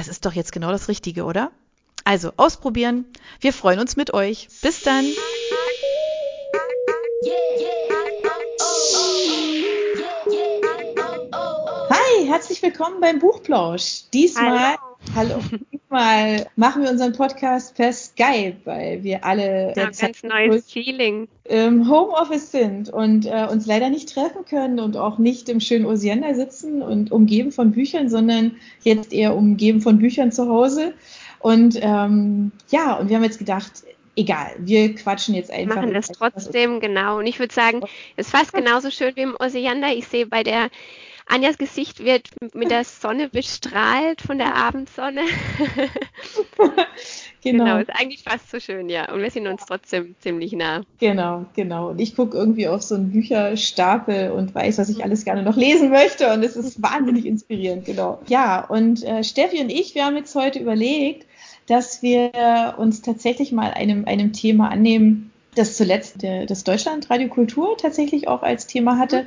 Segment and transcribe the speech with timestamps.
[0.00, 1.50] Das ist doch jetzt genau das Richtige, oder?
[2.04, 3.04] Also ausprobieren.
[3.38, 4.48] Wir freuen uns mit euch.
[4.62, 5.04] Bis dann.
[11.90, 14.04] Hi, herzlich willkommen beim Buchplausch.
[14.14, 14.89] Diesmal, hallo.
[15.14, 15.40] Hallo
[15.90, 21.90] diesmal machen wir unseren Podcast per Skype, weil wir alle ja, ganz neues Feeling im
[21.90, 26.34] Homeoffice sind und äh, uns leider nicht treffen können und auch nicht im schönen Osiander
[26.34, 30.94] sitzen und umgeben von Büchern, sondern jetzt eher umgeben von Büchern zu Hause.
[31.40, 33.72] Und ähm, ja, und wir haben jetzt gedacht,
[34.14, 35.76] egal, wir quatschen jetzt einfach.
[35.76, 37.18] Machen das trotzdem, genau.
[37.18, 37.80] Und ich würde sagen,
[38.16, 39.88] es ist fast genauso schön wie im Osiander.
[39.92, 40.70] Ich sehe bei der
[41.30, 45.22] Anjas Gesicht wird mit der Sonne bestrahlt von der Abendsonne.
[47.42, 47.64] genau.
[47.64, 49.12] genau, ist eigentlich fast so schön, ja.
[49.12, 50.82] Und wir sind uns trotzdem ziemlich nah.
[50.98, 51.90] Genau, genau.
[51.90, 55.56] Und ich gucke irgendwie auf so einen Bücherstapel und weiß, was ich alles gerne noch
[55.56, 56.32] lesen möchte.
[56.32, 58.20] Und es ist wahnsinnig inspirierend, genau.
[58.26, 61.26] Ja, und äh, Steffi und ich, wir haben jetzt heute überlegt,
[61.68, 67.76] dass wir uns tatsächlich mal einem, einem Thema annehmen, das zuletzt der, das Deutschlandradio Kultur
[67.76, 69.26] tatsächlich auch als Thema hatte.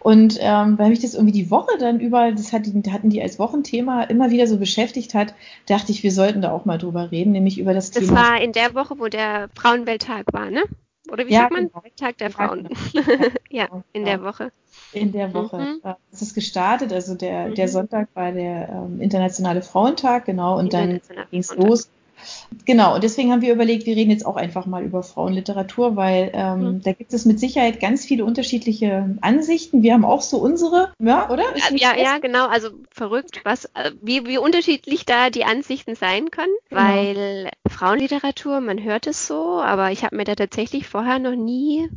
[0.00, 3.38] Und ähm, weil mich das irgendwie die Woche dann überall, das hatten, hatten die als
[3.38, 5.34] Wochenthema immer wieder so beschäftigt hat,
[5.66, 8.20] dachte ich, wir sollten da auch mal drüber reden, nämlich über das, das Thema.
[8.20, 10.62] Das war in der Woche, wo der Frauenwelttag war, ne?
[11.10, 11.68] Oder wie ja, sagt man?
[11.68, 11.82] Genau.
[11.96, 12.68] Tag der Frauen.
[12.92, 13.26] Ja, genau.
[13.50, 14.52] ja in der Woche.
[14.92, 15.58] In der Woche.
[15.58, 15.94] Mhm.
[16.12, 17.70] Es ist gestartet, also der, der mhm.
[17.70, 21.90] Sonntag war der ähm, Internationale Frauentag, genau, und dann ging es los
[22.64, 26.30] Genau, und deswegen haben wir überlegt, wir reden jetzt auch einfach mal über Frauenliteratur, weil
[26.34, 26.82] ähm, mhm.
[26.82, 29.82] da gibt es mit Sicherheit ganz viele unterschiedliche Ansichten.
[29.82, 31.44] Wir haben auch so unsere, ja, oder?
[31.74, 36.54] Ja, ja, genau, also verrückt, was, äh, wie, wie unterschiedlich da die Ansichten sein können,
[36.68, 36.82] genau.
[36.82, 41.88] weil Frauenliteratur, man hört es so, aber ich habe mir da tatsächlich vorher noch nie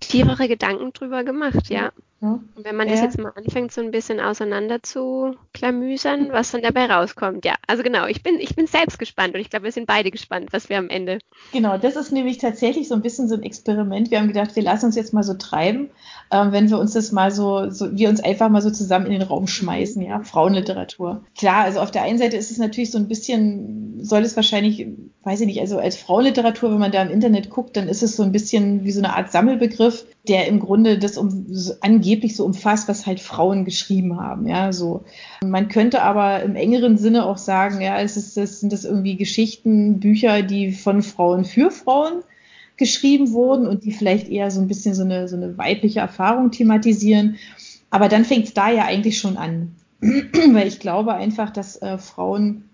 [0.00, 1.90] tiefere Gedanken drüber gemacht, ja.
[2.34, 2.94] Und wenn man ja.
[2.94, 7.54] das jetzt mal anfängt, so ein bisschen auseinander zu klamüsern, was dann dabei rauskommt, ja.
[7.66, 10.48] Also genau, ich bin, ich bin selbst gespannt und ich glaube, wir sind beide gespannt,
[10.52, 11.18] was wir am Ende.
[11.52, 14.10] Genau, das ist nämlich tatsächlich so ein bisschen so ein Experiment.
[14.10, 15.90] Wir haben gedacht, wir lassen uns jetzt mal so treiben,
[16.30, 19.12] ähm, wenn wir uns das mal so, so, wir uns einfach mal so zusammen in
[19.12, 21.24] den Raum schmeißen, ja, Frauenliteratur.
[21.36, 24.86] Klar, also auf der einen Seite ist es natürlich so ein bisschen, soll es wahrscheinlich,
[25.22, 28.16] weiß ich nicht, also als Frauenliteratur, wenn man da im Internet guckt, dann ist es
[28.16, 31.46] so ein bisschen wie so eine Art Sammelbegriff, der im Grunde das um,
[31.80, 34.46] angeblich so umfasst, was halt Frauen geschrieben haben.
[34.46, 35.04] Ja, so.
[35.44, 39.16] Man könnte aber im engeren Sinne auch sagen, ja, es ist, das sind das irgendwie
[39.16, 42.22] Geschichten, Bücher, die von Frauen für Frauen
[42.76, 46.50] geschrieben wurden und die vielleicht eher so ein bisschen so eine, so eine weibliche Erfahrung
[46.50, 47.36] thematisieren.
[47.90, 49.74] Aber dann fängt es da ja eigentlich schon an.
[50.00, 52.65] Weil ich glaube einfach, dass äh, Frauen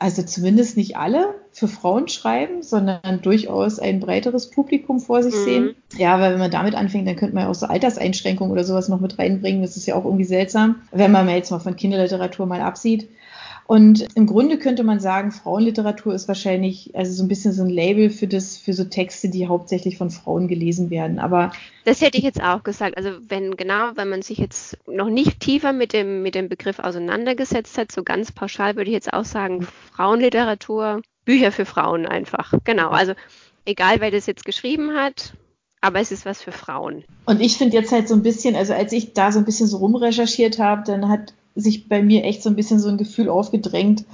[0.00, 5.44] also zumindest nicht alle für Frauen schreiben, sondern durchaus ein breiteres Publikum vor sich mhm.
[5.44, 5.74] sehen.
[5.96, 8.88] Ja, weil wenn man damit anfängt, dann könnte man ja auch so Alterseinschränkungen oder sowas
[8.88, 9.62] noch mit reinbringen.
[9.62, 13.08] Das ist ja auch irgendwie seltsam, wenn man jetzt mal von Kinderliteratur mal absieht.
[13.68, 17.68] Und im Grunde könnte man sagen, Frauenliteratur ist wahrscheinlich also so ein bisschen so ein
[17.68, 21.18] Label für das, für so Texte, die hauptsächlich von Frauen gelesen werden.
[21.18, 21.52] Aber
[21.84, 22.96] das hätte ich jetzt auch gesagt.
[22.96, 26.78] Also wenn genau, wenn man sich jetzt noch nicht tiefer mit dem mit dem Begriff
[26.78, 32.54] auseinandergesetzt hat, so ganz pauschal würde ich jetzt auch sagen, Frauenliteratur, Bücher für Frauen einfach.
[32.64, 32.88] Genau.
[32.88, 33.12] Also
[33.66, 35.34] egal, wer das jetzt geschrieben hat,
[35.82, 37.04] aber es ist was für Frauen.
[37.26, 39.66] Und ich finde jetzt halt so ein bisschen, also als ich da so ein bisschen
[39.66, 43.28] so rumrecherchiert habe, dann hat sich bei mir echt so ein bisschen so ein Gefühl
[43.28, 44.04] aufgedrängt,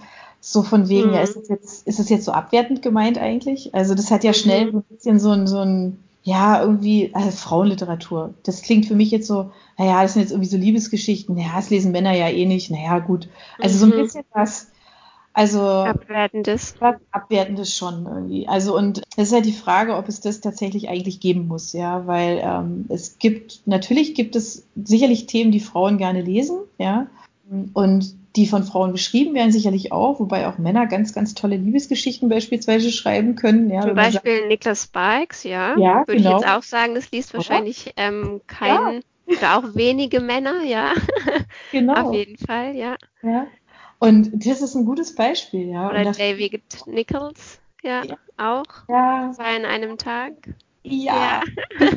[0.41, 1.14] so von wegen, mhm.
[1.14, 3.75] ja, ist es jetzt, ist es jetzt so abwertend gemeint eigentlich?
[3.75, 4.70] Also das hat ja schnell mhm.
[4.70, 8.35] so ein bisschen so ein, so ein, ja, irgendwie, also Frauenliteratur.
[8.43, 11.70] Das klingt für mich jetzt so, naja, das sind jetzt irgendwie so Liebesgeschichten, naja, das
[11.70, 13.29] lesen Männer ja eh nicht, naja, gut.
[13.58, 14.02] Also so ein mhm.
[14.02, 14.69] bisschen was,
[15.35, 16.76] also abwertendes.
[16.79, 18.46] Was abwertendes schon irgendwie.
[18.46, 22.06] Also und es ist halt die Frage, ob es das tatsächlich eigentlich geben muss, ja,
[22.06, 27.08] weil ähm, es gibt natürlich gibt es sicherlich Themen, die Frauen gerne lesen, ja,
[27.73, 32.29] und die von Frauen geschrieben werden, sicherlich auch, wobei auch Männer ganz, ganz tolle Liebesgeschichten
[32.29, 33.70] beispielsweise schreiben können.
[33.70, 35.76] Ja, Zum Beispiel sagt, Niklas Sparks, ja.
[35.79, 36.38] ja Würde genau.
[36.38, 39.37] ich jetzt auch sagen, das liest wahrscheinlich ähm, kein, ja.
[39.37, 40.93] oder auch wenige Männer, ja.
[41.70, 41.94] Genau.
[41.94, 42.96] Auf jeden Fall, ja.
[43.23, 43.46] Ja.
[44.00, 45.88] Und das ist ein gutes Beispiel, ja.
[45.88, 48.17] Oder David Nichols, ja, ja.
[48.37, 48.88] auch.
[48.88, 49.32] Ja.
[49.35, 50.32] Zwei in einem Tag.
[50.85, 51.43] Ja.
[51.81, 51.89] ja.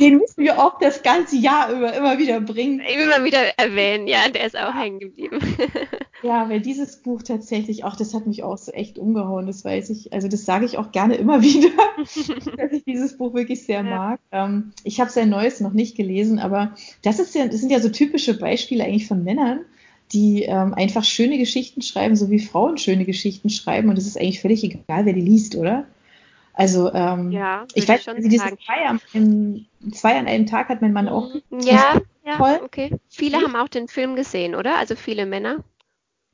[0.00, 2.80] Den müssen wir auch das ganze Jahr über immer wieder bringen.
[2.80, 5.38] Immer wieder erwähnen, ja, der ist auch hängen geblieben.
[6.22, 9.90] Ja, weil dieses Buch tatsächlich, auch das hat mich auch so echt umgehauen, das weiß
[9.90, 10.12] ich.
[10.12, 11.70] Also das sage ich auch gerne immer wieder,
[12.56, 13.96] dass ich dieses Buch wirklich sehr ja.
[13.96, 14.20] mag.
[14.32, 17.78] Ähm, ich habe sein Neues noch nicht gelesen, aber das ist ja, das sind ja
[17.78, 19.60] so typische Beispiele eigentlich von Männern,
[20.12, 23.88] die ähm, einfach schöne Geschichten schreiben, so wie Frauen schöne Geschichten schreiben.
[23.88, 25.86] Und es ist eigentlich völlig egal, wer die liest, oder?
[26.58, 30.82] Also ähm, ja, ich weiß, schon diese zwei, am, im, zwei an einem Tag hat
[30.82, 31.32] mein Mann auch.
[31.50, 31.60] Mhm.
[31.60, 32.58] Ja, ja, toll.
[32.64, 32.98] okay.
[33.08, 34.76] Viele haben auch den Film gesehen, oder?
[34.76, 35.62] Also viele Männer.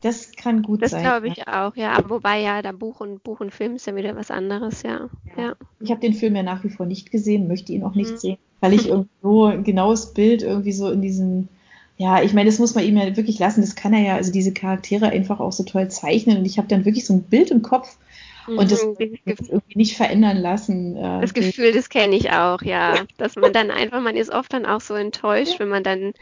[0.00, 1.04] Das kann gut das sein.
[1.04, 1.68] Das glaube ich ja.
[1.68, 2.02] auch, ja.
[2.08, 5.10] Wobei ja, da Buch und Buch und Film ist ja wieder was anderes, ja.
[5.36, 5.42] ja.
[5.42, 5.54] ja.
[5.80, 8.16] Ich habe den Film ja nach wie vor nicht gesehen, möchte ihn auch nicht mhm.
[8.16, 11.50] sehen, weil ich irgendwo ein genaues Bild irgendwie so in diesen
[11.96, 13.60] ja, ich meine, das muss man ihm ja wirklich lassen.
[13.60, 16.38] Das kann er ja, also diese Charaktere einfach auch so toll zeichnen.
[16.38, 17.98] Und ich habe dann wirklich so ein Bild im Kopf,
[18.46, 20.96] und das mhm, irgendwie nicht verändern lassen.
[20.96, 23.04] Äh, das Gefühl, das kenne ich auch, ja.
[23.16, 26.12] Dass man dann einfach, man ist oft dann auch so enttäuscht, wenn man dann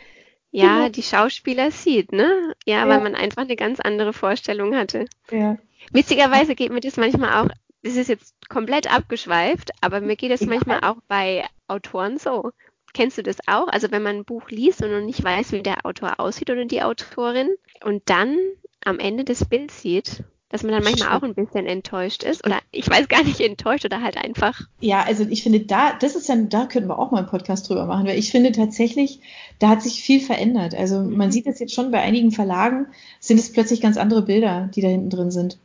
[0.50, 0.88] ja, genau.
[0.90, 2.54] die Schauspieler sieht, ne?
[2.66, 5.06] Ja, ja, weil man einfach eine ganz andere Vorstellung hatte.
[5.30, 5.56] Ja.
[5.92, 7.50] Witzigerweise geht mir das manchmal auch,
[7.82, 10.46] das ist jetzt komplett abgeschweift, aber mir geht es ja.
[10.46, 12.50] manchmal auch bei Autoren so.
[12.92, 13.68] Kennst du das auch?
[13.68, 16.66] Also wenn man ein Buch liest und noch nicht weiß, wie der Autor aussieht oder
[16.66, 17.48] die Autorin
[17.82, 18.36] und dann
[18.84, 20.22] am Ende das Bild sieht
[20.52, 23.86] dass man dann manchmal auch ein bisschen enttäuscht ist oder ich weiß gar nicht enttäuscht
[23.86, 24.60] oder halt einfach.
[24.80, 27.68] Ja, also ich finde da, das ist dann, da könnten wir auch mal einen Podcast
[27.68, 29.20] drüber machen, weil ich finde tatsächlich,
[29.58, 30.74] da hat sich viel verändert.
[30.74, 31.16] Also mhm.
[31.16, 32.86] man sieht es jetzt schon bei einigen Verlagen,
[33.18, 35.56] sind es plötzlich ganz andere Bilder, die da hinten drin sind.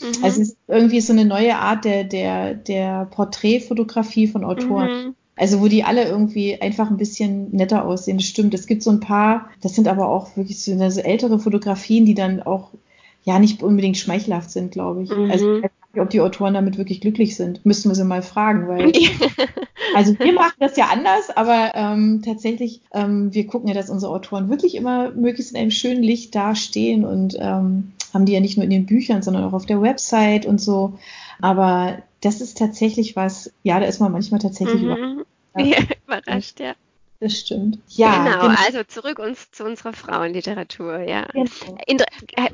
[0.00, 0.22] Mhm.
[0.22, 5.06] Also es ist irgendwie so eine neue Art der, der, der Porträtfotografie von Autoren.
[5.06, 5.14] Mhm.
[5.34, 8.18] Also wo die alle irgendwie einfach ein bisschen netter aussehen.
[8.18, 8.54] Das stimmt.
[8.54, 12.14] Es gibt so ein paar, das sind aber auch wirklich so, so ältere Fotografien, die
[12.14, 12.70] dann auch
[13.28, 15.10] ja nicht unbedingt schmeichelhaft sind, glaube ich.
[15.10, 15.30] Mhm.
[15.30, 17.64] Also ich weiß nicht, ob die Autoren damit wirklich glücklich sind.
[17.66, 18.90] Müssten wir sie mal fragen, weil
[19.94, 24.12] also wir machen das ja anders, aber ähm, tatsächlich, ähm, wir gucken ja, dass unsere
[24.12, 28.56] Autoren wirklich immer möglichst in einem schönen Licht dastehen und ähm, haben die ja nicht
[28.56, 30.94] nur in den Büchern, sondern auch auf der Website und so.
[31.42, 34.88] Aber das ist tatsächlich was, ja, da ist man manchmal tatsächlich mhm.
[34.90, 35.24] überrascht.
[35.58, 36.74] Ja, überrascht, ja.
[37.20, 37.80] Das stimmt.
[37.88, 38.60] Ja, genau, genau.
[38.64, 41.26] also zurück uns zu unserer Frauenliteratur, ja.
[41.32, 41.78] Genau.
[41.86, 42.00] In,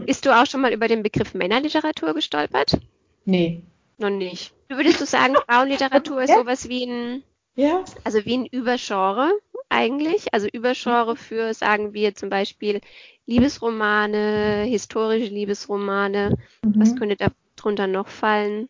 [0.06, 2.78] bist du auch schon mal über den Begriff Männerliteratur gestolpert?
[3.26, 3.62] Nee.
[3.98, 4.54] Noch nicht.
[4.68, 6.38] Würdest du sagen, Frauenliteratur ist ja.
[6.38, 7.22] sowas wie ein,
[7.56, 7.84] ja.
[8.04, 9.32] also wie ein Übergenre
[9.68, 10.32] eigentlich?
[10.32, 12.80] Also Übergenre für, sagen wir zum Beispiel,
[13.26, 16.36] Liebesromane, historische Liebesromane.
[16.62, 16.74] Mhm.
[16.76, 17.16] Was könnte
[17.56, 18.68] darunter noch fallen?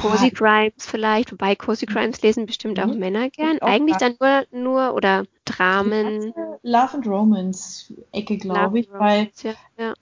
[0.00, 2.98] Cozy Crimes vielleicht, wobei Cozy Crimes lesen bestimmt auch mhm.
[2.98, 3.60] Männer gern.
[3.60, 6.32] Auch Eigentlich dann nur, nur oder Dramen.
[6.62, 9.94] Love and Romance Ecke, glaube ich, weil ja, ja.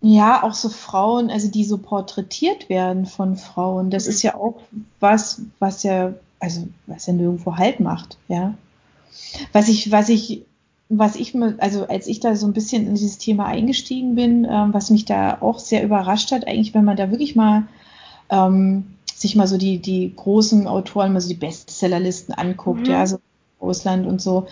[0.00, 4.10] ja, auch so Frauen, also die so porträtiert werden von Frauen, das mhm.
[4.10, 4.60] ist ja auch
[5.00, 8.54] was, was ja, also was ja nirgendwo Halt macht, ja.
[9.52, 10.44] Was ich, was ich
[10.90, 14.46] was ich mir, also als ich da so ein bisschen in dieses Thema eingestiegen bin,
[14.48, 17.64] ähm, was mich da auch sehr überrascht hat, eigentlich, wenn man da wirklich mal
[18.30, 18.93] ähm,
[19.24, 22.92] sich mal so die, die großen Autoren, mal so die Bestsellerlisten anguckt, mhm.
[22.92, 23.18] ja, so
[23.60, 24.46] Russland und so,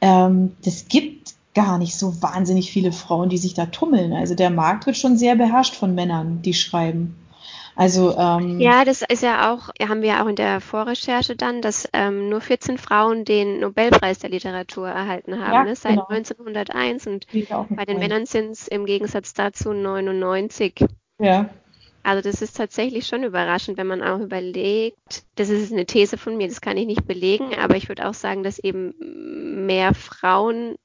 [0.00, 4.12] ähm, das gibt gar nicht so wahnsinnig viele Frauen, die sich da tummeln.
[4.12, 7.16] Also der Markt wird schon sehr beherrscht von Männern, die schreiben.
[7.74, 11.62] Also ähm, ja, das ist ja auch, haben wir ja auch in der Vorrecherche dann,
[11.62, 16.06] dass ähm, nur 14 Frauen den Nobelpreis der Literatur erhalten haben, ja, ne, seit genau.
[16.08, 17.26] 1901 und
[17.70, 20.84] bei den Männern sind es im Gegensatz dazu 99.
[21.18, 21.48] Ja.
[22.02, 26.36] Also das ist tatsächlich schon überraschend, wenn man auch überlegt, das ist eine These von
[26.36, 28.94] mir, das kann ich nicht belegen, aber ich würde auch sagen, dass eben
[29.66, 30.76] mehr Frauen,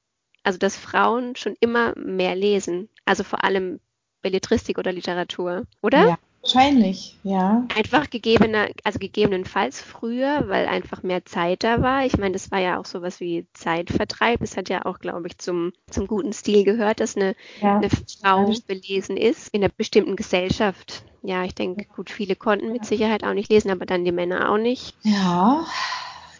[0.42, 3.80] also dass Frauen schon immer mehr lesen, also vor allem
[4.22, 6.08] Belletristik oder Literatur, oder?
[6.08, 7.66] Ja, wahrscheinlich, ja.
[7.76, 12.04] Einfach gegebener, also gegebenenfalls früher, weil einfach mehr Zeit da war.
[12.06, 14.40] Ich meine, das war ja auch sowas wie Zeitvertreib.
[14.42, 17.76] Es hat ja auch, glaube ich, zum, zum guten Stil gehört, dass eine, ja.
[17.76, 21.02] eine Frau belesen ist in einer bestimmten Gesellschaft.
[21.22, 24.50] Ja, ich denke, gut, viele konnten mit Sicherheit auch nicht lesen, aber dann die Männer
[24.50, 24.94] auch nicht.
[25.02, 25.66] Ja.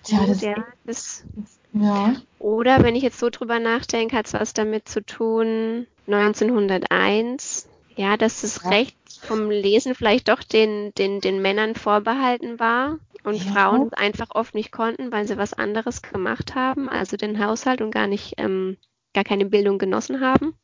[0.04, 1.24] Tja, das, ja, das,
[1.72, 2.14] ja.
[2.38, 8.16] Oder wenn ich jetzt so drüber nachdenke, hat es was damit zu tun, 1901, ja,
[8.16, 8.70] dass das ja.
[8.70, 13.52] Recht vom Lesen vielleicht doch den, den, den Männern vorbehalten war und ja.
[13.52, 17.80] Frauen es einfach oft nicht konnten, weil sie was anderes gemacht haben, also den Haushalt
[17.80, 18.76] und gar nicht, ähm,
[19.14, 20.54] gar keine Bildung genossen haben.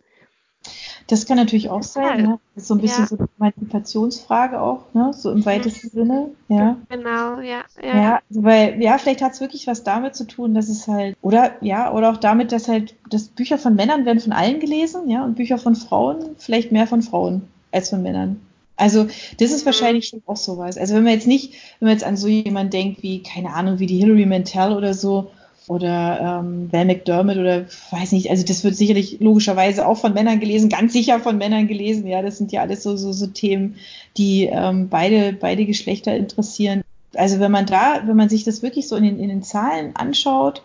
[1.09, 2.23] Das kann natürlich auch sein.
[2.23, 2.39] Ne?
[2.55, 3.09] Das ist so ein bisschen ja.
[3.09, 5.11] so eine Emanzipationsfrage auch, ne?
[5.13, 5.91] so im weitesten mhm.
[5.91, 6.31] Sinne.
[6.49, 6.77] Ja.
[6.89, 7.65] Genau, ja.
[7.83, 10.87] Ja, ja also weil, ja, vielleicht hat es wirklich was damit zu tun, dass es
[10.89, 14.61] halt, oder ja, oder auch damit, dass halt, dass Bücher von Männern werden von allen
[14.61, 17.43] gelesen, ja, und Bücher von Frauen vielleicht mehr von Frauen
[17.73, 18.41] als von Männern.
[18.77, 19.05] Also
[19.39, 19.67] das ist mhm.
[19.67, 20.79] wahrscheinlich schon auch sowas.
[20.79, 23.79] Also wenn man jetzt nicht, wenn man jetzt an so jemanden denkt wie, keine Ahnung,
[23.79, 25.31] wie die Hilary Mantel oder so,
[25.69, 30.41] oder ähm, Val McDermott oder weiß nicht, also das wird sicherlich logischerweise auch von Männern
[30.41, 32.07] gelesen, ganz sicher von Männern gelesen.
[32.07, 33.77] Ja, das sind ja alles so, so, so Themen,
[34.17, 36.83] die ähm, beide, beide Geschlechter interessieren.
[37.15, 39.95] Also wenn man da, wenn man sich das wirklich so in den, in den Zahlen
[39.95, 40.63] anschaut,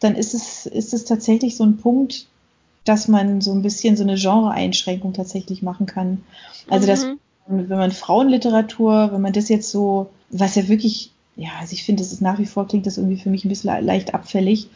[0.00, 2.26] dann ist es, ist es tatsächlich so ein Punkt,
[2.84, 6.22] dass man so ein bisschen so eine Genre-Einschränkung tatsächlich machen kann.
[6.68, 6.90] Also mhm.
[6.90, 7.06] dass
[7.46, 12.02] wenn man Frauenliteratur, wenn man das jetzt so, was ja wirklich ja, also ich finde,
[12.02, 14.68] das ist nach wie vor klingt das irgendwie für mich ein bisschen leicht abfällig.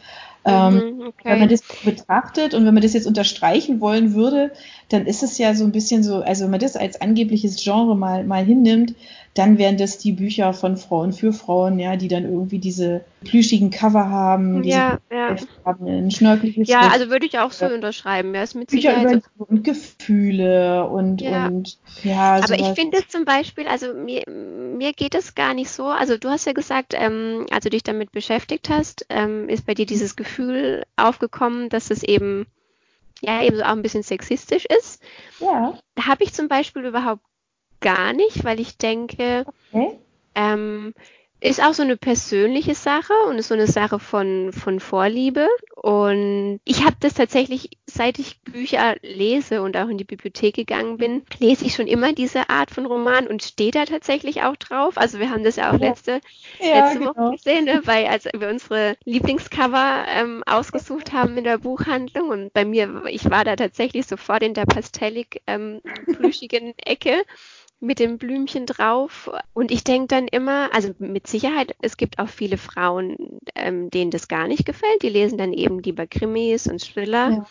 [0.45, 1.23] Ähm, mhm, okay.
[1.23, 4.51] Wenn man das betrachtet und wenn man das jetzt unterstreichen wollen würde,
[4.87, 7.95] dann ist es ja so ein bisschen so, also wenn man das als angebliches Genre
[7.95, 8.95] mal, mal hinnimmt,
[9.39, 13.69] dann wären das die Bücher von Frauen für Frauen, ja, die dann irgendwie diese plüschigen
[13.69, 15.37] Cover haben, ja, ja.
[15.63, 18.35] haben, ein schnörkeliges Ja, also würde ich auch so unterschreiben.
[18.35, 21.47] Ja, ist mit Bücher Sicherheit über und Gefühle und ja.
[21.47, 22.35] und ja.
[22.35, 22.59] Aber sowas.
[22.59, 25.85] ich finde es zum Beispiel, also mir, mir geht es gar nicht so.
[25.85, 29.73] Also du hast ja gesagt, ähm, als du dich damit beschäftigt hast, ähm, ist bei
[29.73, 32.45] dir dieses Gefühl aufgekommen, dass es eben
[33.21, 35.01] ja eben so auch ein bisschen sexistisch ist.
[35.39, 35.77] Ja.
[35.95, 37.23] Da habe ich zum Beispiel überhaupt
[37.79, 39.97] gar nicht, weil ich denke, okay.
[40.35, 40.93] ähm,
[41.41, 45.47] ist auch so eine persönliche Sache und ist so eine Sache von, von Vorliebe.
[45.75, 50.97] Und ich habe das tatsächlich, seit ich Bücher lese und auch in die Bibliothek gegangen
[50.97, 54.97] bin, lese ich schon immer diese Art von Roman und stehe da tatsächlich auch drauf.
[54.97, 56.19] Also wir haben das ja auch letzte,
[56.59, 57.15] ja, letzte genau.
[57.15, 57.81] Woche gesehen, ne?
[57.85, 63.29] weil als wir unsere Lieblingscover ähm, ausgesucht haben in der Buchhandlung und bei mir, ich
[63.29, 67.23] war da tatsächlich sofort in der pastellig ähm, plüschigen Ecke
[67.79, 69.29] mit dem Blümchen drauf.
[69.53, 74.11] Und ich denke dann immer, also mit Sicherheit, es gibt auch viele Frauen, ähm, denen
[74.11, 75.01] das gar nicht gefällt.
[75.01, 77.29] Die lesen dann eben lieber Krimis und Thriller.
[77.29, 77.47] Ja.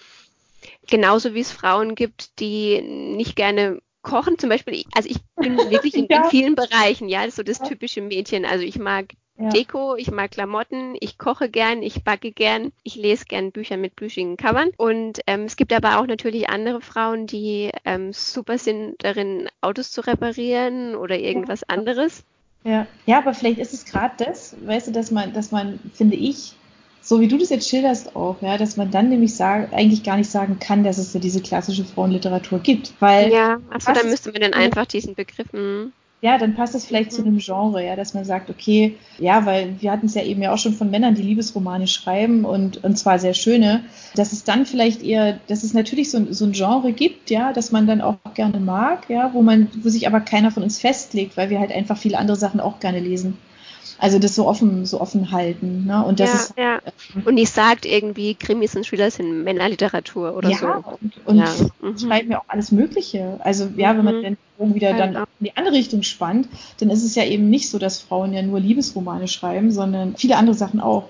[0.86, 4.38] Genauso wie es Frauen gibt, die nicht gerne kochen.
[4.38, 6.24] Zum Beispiel, also ich bin wirklich in, ja.
[6.24, 8.44] in vielen Bereichen, ja, das ist so das typische Mädchen.
[8.44, 9.50] Also ich mag ja.
[9.50, 13.94] Deko, ich mag Klamotten, ich koche gern, ich backe gern, ich lese gern Bücher mit
[13.94, 14.70] plüschigen Covern.
[14.76, 19.92] Und ähm, es gibt aber auch natürlich andere Frauen, die ähm, super sind darin, Autos
[19.92, 21.76] zu reparieren oder irgendwas ja.
[21.76, 22.24] anderes.
[22.64, 22.86] Ja.
[23.06, 26.54] ja, aber vielleicht ist es gerade das, weißt du, dass man, dass man, finde ich,
[27.00, 30.16] so wie du das jetzt schilderst auch, ja, dass man dann nämlich sagen, eigentlich gar
[30.16, 32.92] nicht sagen kann, dass es so diese klassische Frauenliteratur gibt.
[32.98, 37.12] Weil ja, achso, dann müsste man dann einfach diesen Begriffen ja, dann passt es vielleicht
[37.12, 37.14] mhm.
[37.14, 40.42] zu einem Genre, ja, dass man sagt, okay, ja, weil wir hatten es ja eben
[40.42, 43.84] ja auch schon von Männern, die Liebesromane schreiben und, und zwar sehr schöne,
[44.16, 47.70] dass es dann vielleicht eher, dass es natürlich so, so ein Genre gibt, ja, dass
[47.70, 51.36] man dann auch gerne mag, ja, wo man, wo sich aber keiner von uns festlegt,
[51.36, 53.38] weil wir halt einfach viele andere Sachen auch gerne lesen.
[53.98, 55.84] Also das so offen, so offen halten.
[55.86, 56.04] Ne?
[56.04, 57.24] Und das ja, ist, ja.
[57.24, 60.66] Und nicht sagt irgendwie, Krimis und Thriller sind Männerliteratur oder ja, so.
[60.66, 61.52] Und, und ja.
[61.82, 61.98] Mhm.
[61.98, 63.40] schreiben ja auch alles Mögliche.
[63.42, 64.22] Also ja, wenn man mhm.
[64.22, 67.70] den Bogen wieder dann in die andere Richtung spannt, dann ist es ja eben nicht
[67.70, 71.08] so, dass Frauen ja nur Liebesromane schreiben, sondern viele andere Sachen auch.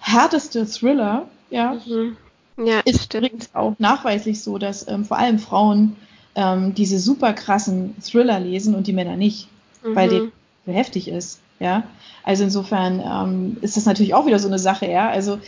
[0.00, 2.16] Härteste Thriller, ja, mhm.
[2.58, 3.26] ja ist stimmt.
[3.26, 5.96] übrigens auch nachweislich so, dass ähm, vor allem Frauen
[6.34, 9.48] ähm, diese super krassen Thriller lesen und die Männer nicht,
[9.84, 9.94] mhm.
[9.94, 10.32] weil denen
[10.66, 11.40] so heftig ist.
[11.60, 11.84] Ja,
[12.24, 15.08] also insofern ähm, ist das natürlich auch wieder so eine Sache, ja.
[15.08, 15.38] Also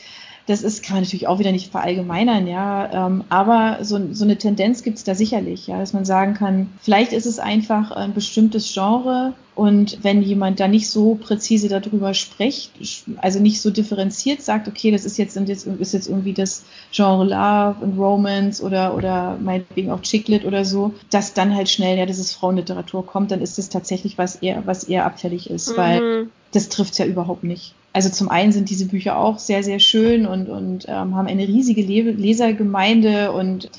[0.46, 3.06] das ist, kann man natürlich auch wieder nicht verallgemeinern, ja.
[3.06, 6.70] Ähm, aber so, so eine Tendenz gibt es da sicherlich, ja, dass man sagen kann,
[6.80, 12.14] vielleicht ist es einfach ein bestimmtes Genre und wenn jemand da nicht so präzise darüber
[12.14, 12.72] spricht,
[13.18, 17.84] also nicht so differenziert sagt, okay, das ist jetzt, ist jetzt irgendwie das Genre Love
[17.84, 22.18] und Romance oder, oder meinetwegen auch Chicklit oder so, dass dann halt schnell, ja, das
[22.18, 25.76] ist Frauenliteratur kommt, dann ist das tatsächlich was eher, was eher abfällig ist, mhm.
[25.76, 27.74] weil das trifft es ja überhaupt nicht.
[27.96, 31.48] Also zum einen sind diese Bücher auch sehr, sehr schön und, und ähm, haben eine
[31.48, 33.70] riesige Le Lesergemeinde und,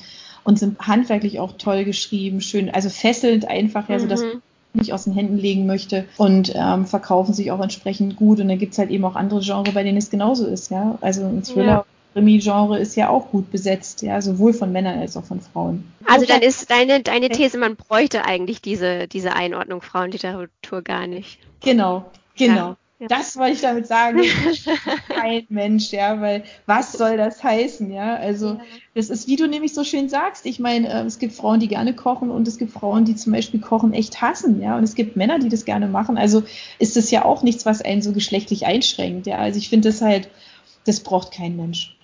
[0.42, 4.26] und sind handwerklich auch toll geschrieben, schön, also fesselnd einfach, ja, so dass mhm.
[4.26, 8.40] man nicht aus den Händen legen möchte und ähm, verkaufen sich auch entsprechend gut.
[8.40, 10.98] Und dann gibt's halt eben auch andere Genres, bei denen es genauso ist, ja.
[11.00, 11.66] Also ein Thriller.
[11.66, 11.84] Ja.
[12.14, 15.92] Krimi-Genre ist ja auch gut besetzt, ja, sowohl von Männern als auch von Frauen.
[16.08, 21.38] Also dann ist deine, deine These, man bräuchte eigentlich diese, diese Einordnung Frauenliteratur gar nicht.
[21.60, 22.70] Genau, genau.
[22.70, 22.76] Ja.
[23.00, 23.06] Ja.
[23.06, 24.22] Das wollte ich damit sagen.
[25.08, 28.16] Kein Mensch, ja, weil was soll das heißen, ja?
[28.16, 28.60] Also ja.
[28.94, 30.46] das ist, wie du nämlich so schön sagst.
[30.46, 33.32] Ich meine, äh, es gibt Frauen, die gerne kochen und es gibt Frauen, die zum
[33.32, 34.76] Beispiel Kochen echt hassen, ja.
[34.76, 36.18] Und es gibt Männer, die das gerne machen.
[36.18, 36.42] Also
[36.80, 39.38] ist das ja auch nichts, was einen so geschlechtlich einschränkt, ja.
[39.38, 40.28] Also ich finde das halt,
[40.84, 41.96] das braucht kein Mensch.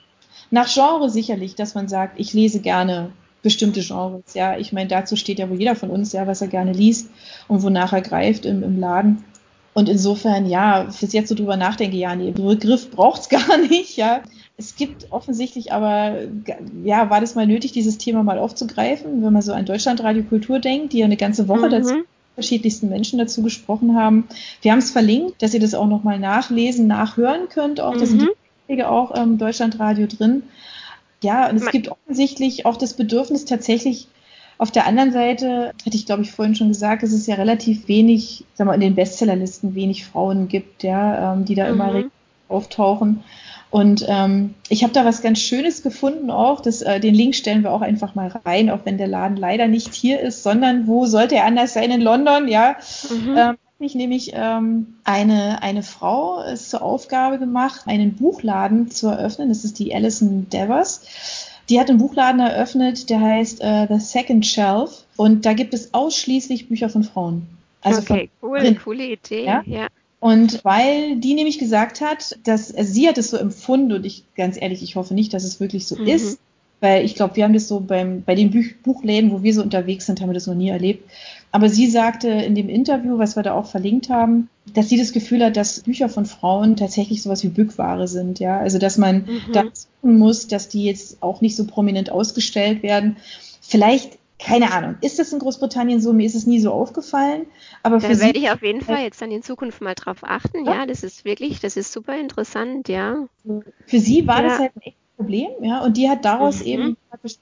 [0.53, 3.11] Nach Genre sicherlich, dass man sagt, ich lese gerne
[3.43, 4.35] bestimmte Genres.
[4.35, 7.11] Ja, ich meine, dazu steht ja wohl jeder von uns, ja, was er gerne liest
[7.49, 9.25] und wonach er greift im, im Laden.
[9.75, 14.23] Und insofern, ja, fürs jetzt so drüber nachdenke, ja, nee, Begriff braucht's gar nicht, ja.
[14.57, 16.17] Es gibt offensichtlich aber,
[16.85, 20.61] ja, war das mal nötig, dieses Thema mal aufzugreifen, wenn man so an Deutschlandradio Kultur
[20.61, 21.71] denkt, die ja eine ganze Woche mhm.
[21.71, 21.95] dazu
[22.35, 24.29] verschiedensten Menschen dazu gesprochen haben.
[24.61, 27.81] Wir haben es verlinkt, dass ihr das auch nochmal nachlesen, nachhören könnt.
[27.81, 27.99] Auch, mhm.
[28.01, 28.29] da sind die
[28.67, 30.43] Beiträge auch im ähm, Deutschlandradio drin.
[31.23, 34.09] Ja, und es gibt offensichtlich auch das Bedürfnis tatsächlich
[34.59, 37.89] auf der anderen Seite, hatte ich glaube ich vorhin schon gesagt, dass es ja relativ
[37.89, 41.75] wenig, sagen wir in den Bestsellerlisten wenig Frauen gibt, ja, ähm, die da mhm.
[41.75, 42.05] immer
[42.49, 43.25] auftauchen.
[43.71, 46.61] Und ähm, ich habe da was ganz Schönes gefunden auch.
[46.61, 49.67] Das, äh, den Link stellen wir auch einfach mal rein, auch wenn der Laden leider
[49.67, 52.47] nicht hier ist, sondern wo sollte er anders sein in London?
[52.47, 52.77] Ja,
[53.11, 53.37] mhm.
[53.37, 59.49] ähm, ich nämlich ähm, eine, eine Frau ist zur Aufgabe gemacht, einen Buchladen zu eröffnen.
[59.49, 61.03] Das ist die Alison Devers.
[61.69, 65.05] Die hat einen Buchladen eröffnet, der heißt äh, The Second Shelf.
[65.17, 67.47] Und da gibt es ausschließlich Bücher von Frauen.
[67.83, 69.45] Also okay, cool, coole Idee.
[69.45, 69.63] Ja?
[69.67, 69.89] ja.
[70.21, 74.25] Und weil die nämlich gesagt hat, dass also sie hat es so empfunden und ich
[74.37, 76.07] ganz ehrlich, ich hoffe nicht, dass es wirklich so mhm.
[76.07, 76.39] ist,
[76.81, 79.63] weil ich glaube, wir haben das so beim bei den Buch Buchläden, wo wir so
[79.63, 81.11] unterwegs sind, haben wir das noch nie erlebt.
[81.55, 85.13] Aber sie sagte in dem Interview, was wir da auch verlinkt haben, dass sie das
[85.13, 89.19] Gefühl hat, dass Bücher von Frauen tatsächlich sowas wie Bückware sind, ja, also dass man
[89.19, 89.53] mhm.
[89.53, 89.63] da
[90.03, 93.19] muss, dass die jetzt auch nicht so prominent ausgestellt werden.
[93.61, 94.97] Vielleicht keine Ahnung.
[95.01, 96.13] Ist das in Großbritannien so?
[96.13, 97.47] Mir ist es nie so aufgefallen.
[97.85, 100.67] Aber da werde ich auf jeden Fall jetzt dann in Zukunft mal drauf achten.
[100.67, 103.29] Ja, das ist wirklich, das ist super interessant, ja.
[103.87, 104.49] Für sie war ja.
[104.49, 105.81] das halt ein echtes Problem, ja.
[105.83, 106.67] Und die hat daraus mhm.
[106.67, 106.97] eben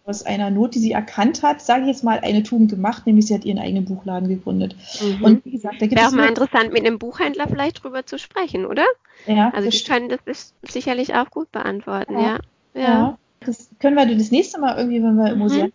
[0.04, 3.26] aus einer Not, die sie erkannt hat, sage ich jetzt mal, eine Tugend gemacht, nämlich
[3.26, 4.76] sie hat ihren eigenen Buchladen gegründet.
[5.00, 5.24] Mhm.
[5.24, 6.12] Und wie gesagt, da gibt Wäre es.
[6.12, 8.84] Auch mal interessant, mit einem Buchhändler vielleicht drüber zu sprechen, oder?
[9.26, 9.50] Ja.
[9.54, 12.38] Also die können das sicherlich auch gut beantworten, ja.
[12.74, 12.80] ja.
[12.82, 13.18] ja.
[13.40, 15.38] Das können wir das nächste Mal irgendwie, wenn wir im mhm.
[15.42, 15.72] Museum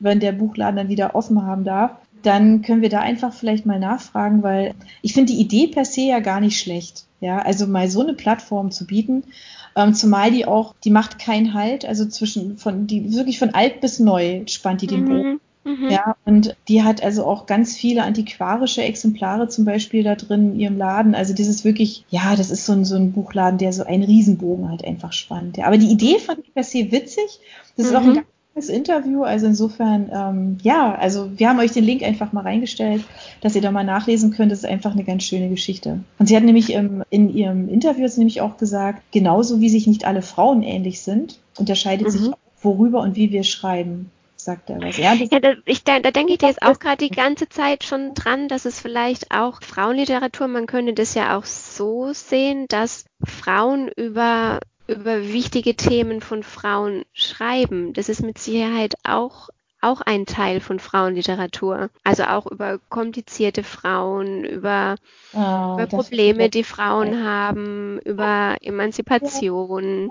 [0.00, 3.78] wenn der Buchladen dann wieder offen haben darf, dann können wir da einfach vielleicht mal
[3.78, 7.04] nachfragen, weil ich finde die Idee per se ja gar nicht schlecht.
[7.20, 9.24] Ja, also mal so eine Plattform zu bieten,
[9.76, 13.80] ähm, zumal die auch, die macht keinen Halt, also zwischen von, die wirklich von alt
[13.80, 15.08] bis neu spannt die den mhm.
[15.08, 15.40] Bogen.
[15.64, 15.90] Mhm.
[15.90, 20.60] Ja, und die hat also auch ganz viele antiquarische Exemplare zum Beispiel da drin in
[20.60, 21.14] ihrem Laden.
[21.14, 24.04] Also das ist wirklich, ja, das ist so ein, so ein Buchladen, der so einen
[24.04, 25.56] Riesenbogen halt einfach spannt.
[25.56, 27.40] Ja, aber die Idee fand ich per se witzig.
[27.76, 27.92] Das mhm.
[27.92, 29.22] ist auch ein ganz das Interview.
[29.22, 33.04] Also insofern, ähm, ja, also wir haben euch den Link einfach mal reingestellt,
[33.42, 34.50] dass ihr da mal nachlesen könnt.
[34.50, 36.00] Das ist einfach eine ganz schöne Geschichte.
[36.18, 40.06] Und sie hat nämlich ähm, in ihrem Interview nämlich auch gesagt, genauso wie sich nicht
[40.06, 42.10] alle Frauen ähnlich sind, unterscheidet mhm.
[42.10, 44.96] sich auch, worüber und wie wir schreiben sagt er was.
[44.96, 48.14] Ja, ja da, ich, da, da denke ich jetzt auch gerade die ganze Zeit schon
[48.14, 53.88] dran, dass es vielleicht auch Frauenliteratur, man könnte das ja auch so sehen, dass Frauen
[53.88, 57.92] über über wichtige Themen von Frauen schreiben.
[57.92, 59.48] Das ist mit Sicherheit auch
[59.80, 61.90] auch ein Teil von Frauenliteratur.
[62.02, 64.96] Also auch über komplizierte Frauen, über,
[65.32, 70.10] oh, über Probleme, die Frauen haben, über Emanzipation.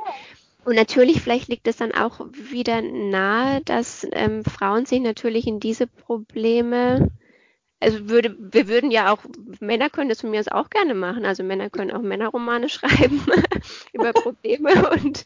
[0.64, 5.60] Und natürlich, vielleicht liegt es dann auch wieder nahe, dass ähm, Frauen sich natürlich in
[5.60, 7.12] diese Probleme
[7.86, 9.20] also würde, wir würden ja auch,
[9.60, 11.26] Männer können das von mir aus auch gerne machen.
[11.26, 13.22] Also Männer können auch Männerromane schreiben
[13.94, 15.24] über Probleme und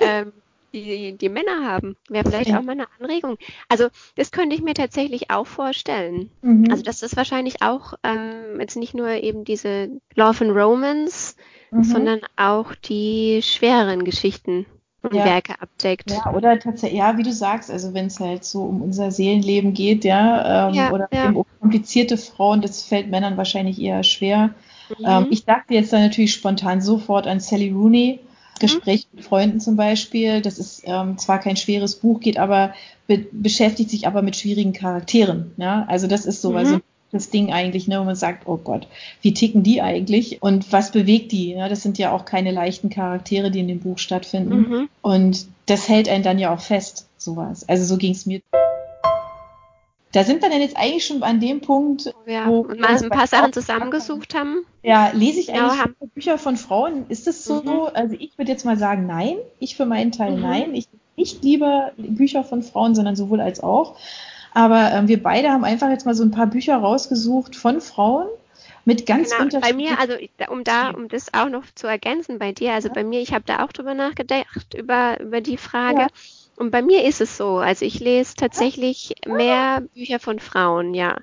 [0.00, 0.32] ähm,
[0.72, 1.96] die, die Männer haben.
[2.08, 3.38] Wäre vielleicht auch mal eine Anregung.
[3.68, 6.30] Also das könnte ich mir tatsächlich auch vorstellen.
[6.42, 6.68] Mhm.
[6.70, 11.36] Also dass das wahrscheinlich auch ähm, jetzt nicht nur eben diese Love and Romance,
[11.70, 11.84] mhm.
[11.84, 14.64] sondern auch die schwereren Geschichten
[15.02, 15.24] und ja.
[15.24, 16.10] Werke abdeckt.
[16.10, 19.72] Ja, oder tatsächlich, ja, wie du sagst, also wenn es halt so um unser Seelenleben
[19.72, 21.30] geht, ja, ähm, ja oder ja.
[21.30, 24.50] um komplizierte Frauen, das fällt Männern wahrscheinlich eher schwer.
[24.98, 25.04] Mhm.
[25.06, 28.20] Ähm, ich dachte jetzt dann natürlich spontan sofort an Sally Rooney,
[28.58, 29.16] Gespräch mhm.
[29.16, 30.42] mit Freunden zum Beispiel.
[30.42, 32.74] Das ist ähm, zwar kein schweres Buch, geht aber,
[33.06, 35.52] be beschäftigt sich aber mit schwierigen Charakteren.
[35.56, 35.86] Ja?
[35.88, 36.56] Also das ist so, mhm.
[36.56, 36.80] also
[37.12, 38.86] das Ding eigentlich, ne, wo man sagt, oh Gott,
[39.22, 41.54] wie ticken die eigentlich und was bewegt die?
[41.54, 41.68] Ne?
[41.68, 44.56] Das sind ja auch keine leichten Charaktere, die in dem Buch stattfinden.
[44.56, 44.88] Mhm.
[45.02, 47.68] Und das hält einen dann ja auch fest, sowas.
[47.68, 48.40] Also so ging es mir.
[50.12, 53.10] Da sind wir denn jetzt eigentlich schon an dem Punkt, ja, wo wir mal ein
[53.10, 54.64] paar Sachen zusammengesucht haben.
[54.82, 57.04] Ja, lese ich eigentlich ja, Bücher von Frauen?
[57.08, 57.62] Ist das so?
[57.62, 57.90] Mhm.
[57.94, 59.36] Also ich würde jetzt mal sagen, nein.
[59.60, 60.42] Ich für meinen Teil mhm.
[60.42, 60.74] nein.
[60.74, 63.96] Ich nicht lieber Bücher von Frauen, sondern sowohl als auch.
[64.52, 68.26] Aber ähm, wir beide haben einfach jetzt mal so ein paar Bücher rausgesucht von Frauen
[68.84, 69.78] mit ganz genau, unterschiedlichen.
[69.78, 72.94] Bei mir, also um da, um das auch noch zu ergänzen bei dir, also ja.
[72.94, 76.00] bei mir, ich habe da auch drüber nachgedacht über über die Frage.
[76.00, 76.06] Ja.
[76.56, 81.16] Und bei mir ist es so, also ich lese tatsächlich mehr Bücher von Frauen, ja.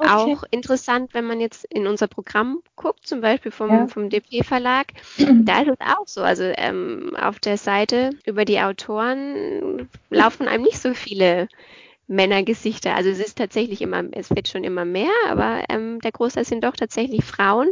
[0.00, 0.08] Okay.
[0.08, 3.86] Auch interessant, wenn man jetzt in unser Programm guckt, zum Beispiel vom, ja.
[3.88, 6.22] vom DP-Verlag, da ist es auch so.
[6.22, 11.48] Also ähm, auf der Seite über die Autoren laufen einem nicht so viele
[12.08, 12.94] Männergesichter.
[12.94, 16.64] Also es ist tatsächlich immer, es wird schon immer mehr, aber ähm, der Großteil sind
[16.64, 17.70] doch tatsächlich Frauen.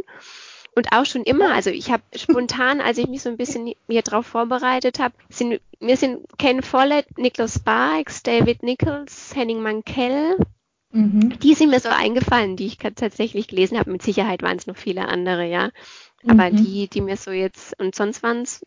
[0.75, 4.03] Und auch schon immer, also ich habe spontan, als ich mich so ein bisschen hier
[4.03, 10.37] drauf vorbereitet habe, sind mir sind Ken Follett, Nicholas Sparks, David Nichols, Henning Mankell,
[10.91, 11.37] mhm.
[11.39, 13.91] die sind mir so eingefallen, die ich tatsächlich gelesen habe.
[13.91, 15.71] Mit Sicherheit waren es noch viele andere, ja.
[16.27, 16.57] Aber mhm.
[16.57, 18.63] die, die mir so jetzt, und sonst waren es,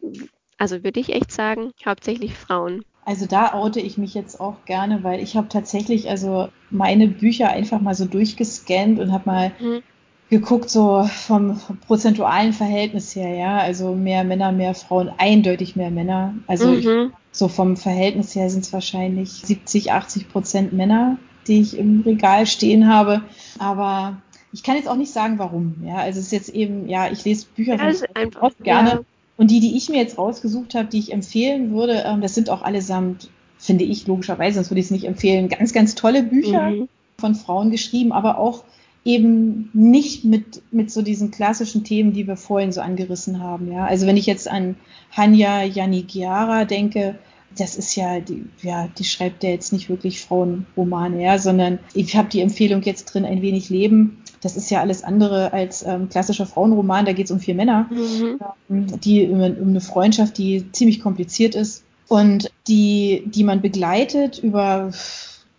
[0.58, 2.84] also würde ich echt sagen, hauptsächlich Frauen.
[3.04, 7.48] Also da oute ich mich jetzt auch gerne, weil ich habe tatsächlich also meine Bücher
[7.48, 9.82] einfach mal so durchgescannt und habe mal mhm
[10.30, 13.58] geguckt, so vom prozentualen Verhältnis her, ja.
[13.58, 16.34] Also mehr Männer, mehr Frauen, eindeutig mehr Männer.
[16.46, 16.78] Also mhm.
[16.78, 16.86] ich,
[17.32, 22.46] so vom Verhältnis her sind es wahrscheinlich 70, 80 Prozent Männer, die ich im Regal
[22.46, 23.22] stehen habe.
[23.58, 25.74] Aber ich kann jetzt auch nicht sagen, warum.
[25.84, 28.90] Ja, also es ist jetzt eben, ja, ich lese Bücher also einfach, gerne.
[28.90, 29.00] Ja.
[29.40, 32.50] Und die, die ich mir jetzt rausgesucht habe, die ich empfehlen würde, ähm, das sind
[32.50, 36.68] auch allesamt, finde ich logischerweise, sonst würde ich es nicht empfehlen, ganz, ganz tolle Bücher
[36.68, 36.88] mhm.
[37.18, 38.64] von Frauen geschrieben, aber auch
[39.02, 43.72] eben nicht mit, mit so diesen klassischen Themen, die wir vorhin so angerissen haben.
[43.72, 43.86] Ja?
[43.86, 44.76] Also wenn ich jetzt an
[45.10, 47.18] Hanya Yanigiara denke,
[47.56, 52.14] das ist ja, die, ja, die schreibt ja jetzt nicht wirklich Frauenromane, ja, sondern ich
[52.14, 54.19] habe die Empfehlung jetzt drin, ein wenig Leben.
[54.42, 57.04] Das ist ja alles andere als ähm, klassischer Frauenroman.
[57.04, 58.38] Da geht es um vier Männer, mhm.
[58.70, 64.38] ähm, die um, um eine Freundschaft, die ziemlich kompliziert ist und die, die man begleitet
[64.38, 64.90] über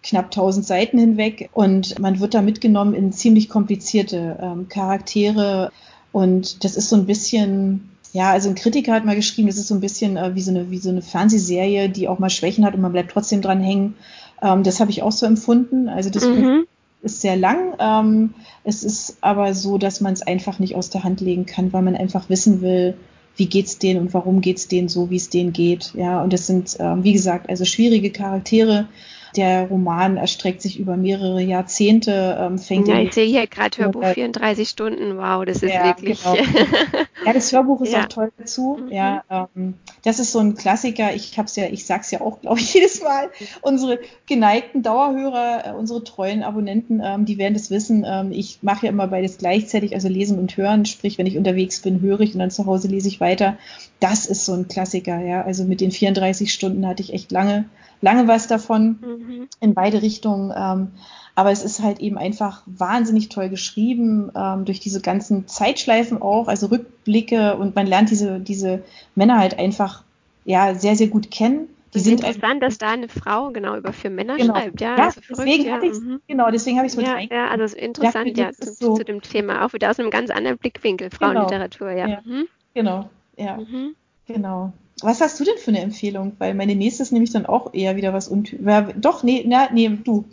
[0.04, 5.72] knapp 1000 Seiten hinweg und man wird da mitgenommen in ziemlich komplizierte ähm, Charaktere
[6.12, 9.68] und das ist so ein bisschen ja, also ein Kritiker hat mal geschrieben, das ist
[9.68, 12.66] so ein bisschen äh, wie, so eine, wie so eine Fernsehserie, die auch mal Schwächen
[12.66, 13.96] hat und man bleibt trotzdem dran hängen.
[14.42, 15.88] Ähm, das habe ich auch so empfunden.
[15.88, 16.66] Also das mhm.
[17.02, 17.74] Ist sehr lang.
[17.80, 18.34] Ähm,
[18.64, 21.82] es ist aber so, dass man es einfach nicht aus der Hand legen kann, weil
[21.82, 22.96] man einfach wissen will,
[23.36, 25.94] wie geht's denen und warum geht's denen so, wie es denen geht.
[25.96, 28.88] Ja, und das sind, ähm, wie gesagt, also schwierige Charaktere.
[29.36, 32.38] Der Roman erstreckt sich über mehrere Jahrzehnte.
[32.40, 35.18] Ähm, fängt ja, ich sehe hier gerade Hörbuch 34 Stunden.
[35.18, 36.22] Wow, das ist ja, wirklich.
[36.22, 36.36] Genau.
[37.26, 38.02] ja, das Hörbuch ist ja.
[38.02, 38.78] auch toll dazu.
[38.82, 38.92] Mhm.
[38.92, 41.14] Ja, ähm, das ist so ein Klassiker.
[41.14, 43.30] Ich hab's ja, ich sag's ja auch, glaube ich, jedes Mal.
[43.62, 48.06] Unsere geneigten Dauerhörer, äh, unsere treuen Abonnenten, ähm, die werden das wissen.
[48.08, 50.86] Ähm, ich mache ja immer beides gleichzeitig, also lesen und hören.
[50.86, 53.58] Sprich, wenn ich unterwegs bin, höre ich und dann zu Hause lese ich weiter.
[54.02, 55.44] Das ist so ein Klassiker, ja.
[55.44, 57.66] Also mit den 34 Stunden hatte ich echt lange
[58.02, 59.48] lange was davon mhm.
[59.60, 60.54] in beide Richtungen.
[60.56, 60.92] Ähm,
[61.34, 66.48] aber es ist halt eben einfach wahnsinnig toll geschrieben, ähm, durch diese ganzen Zeitschleifen auch,
[66.48, 68.84] also Rückblicke und man lernt diese, diese
[69.16, 70.04] Männer halt einfach
[70.44, 71.70] ja sehr, sehr gut kennen.
[71.94, 74.56] Die sind interessant, dass da eine Frau genau über vier Männer genau.
[74.56, 74.98] schreibt, ja.
[74.98, 75.78] ja also deswegen ja.
[75.78, 76.22] Mhm.
[76.28, 79.22] genau, deswegen habe ich es mit ja, ja, also interessant, ja, zu, so zu, dem
[79.22, 81.34] Thema, auch wieder aus einem ganz anderen Blickwinkel, genau.
[81.34, 82.00] Frauenliteratur, genau.
[82.00, 82.08] ja.
[82.08, 82.22] ja.
[82.24, 82.48] Mhm.
[82.74, 83.10] Genau,
[83.42, 83.96] ja, mhm.
[84.28, 84.74] genau.
[85.02, 86.36] Was hast du denn für eine Empfehlung?
[86.38, 88.94] Weil meine nächste ist nämlich dann auch eher wieder was untypisches.
[88.98, 90.26] Doch, nee, na, nee, du.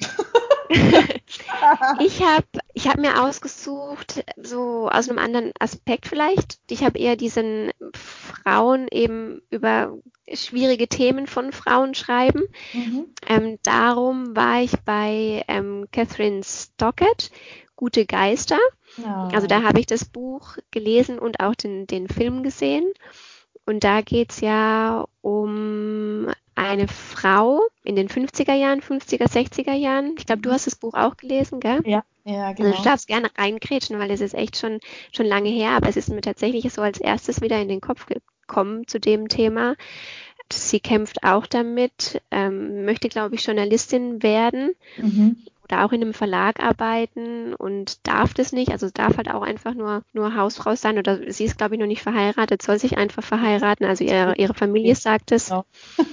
[2.01, 6.59] ich habe ich hab mir ausgesucht, so aus einem anderen Aspekt vielleicht.
[6.71, 9.97] Ich habe eher diesen Frauen eben über
[10.33, 12.42] schwierige Themen von Frauen schreiben.
[12.75, 13.07] Mhm.
[13.27, 17.31] Ähm, darum war ich bei ähm, Catherine Stockett,
[17.79, 18.59] Gute Geister.
[18.99, 19.29] Oh.
[19.33, 22.93] Also da habe ich das Buch gelesen und auch den, den Film gesehen.
[23.67, 30.17] Und da geht es ja um eine Frau in den 50er Jahren, 50er, 60er Jahren.
[30.19, 30.55] Ich glaube, du mhm.
[30.55, 31.81] hast das Buch auch gelesen, gell?
[31.87, 32.71] Ja, ja, genau.
[32.71, 34.81] Also du darfst gerne reingrätschen, weil es ist echt schon,
[35.12, 38.07] schon lange her, aber es ist mir tatsächlich so als erstes wieder in den Kopf
[38.07, 39.77] gekommen zu dem Thema.
[40.53, 44.75] Sie kämpft auch damit, ähm, möchte, glaube ich, Journalistin werden.
[44.97, 45.37] Mhm
[45.71, 48.71] oder auch in einem Verlag arbeiten und darf das nicht.
[48.73, 51.87] Also darf halt auch einfach nur, nur Hausfrau sein oder sie ist, glaube ich, noch
[51.87, 53.87] nicht verheiratet, soll sich einfach verheiraten.
[53.87, 55.49] Also ihre, ihre Familie sagt es.
[55.49, 55.65] Genau.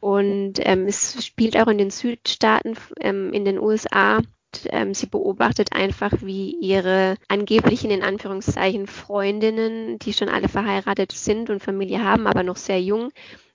[0.00, 4.20] Und ähm, es spielt auch in den Südstaaten, ähm, in den USA.
[4.66, 11.50] Ähm, sie beobachtet einfach, wie ihre angeblichen, in Anführungszeichen, Freundinnen, die schon alle verheiratet sind
[11.50, 13.10] und Familie haben, aber noch sehr jung,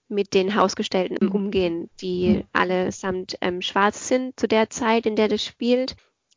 [0.08, 1.32] mit den Hausgestellten mhm.
[1.32, 2.44] Umgehen, die mhm.
[2.54, 5.96] allesamt ähm, schwarz sind zu der Zeit, in der das spielt.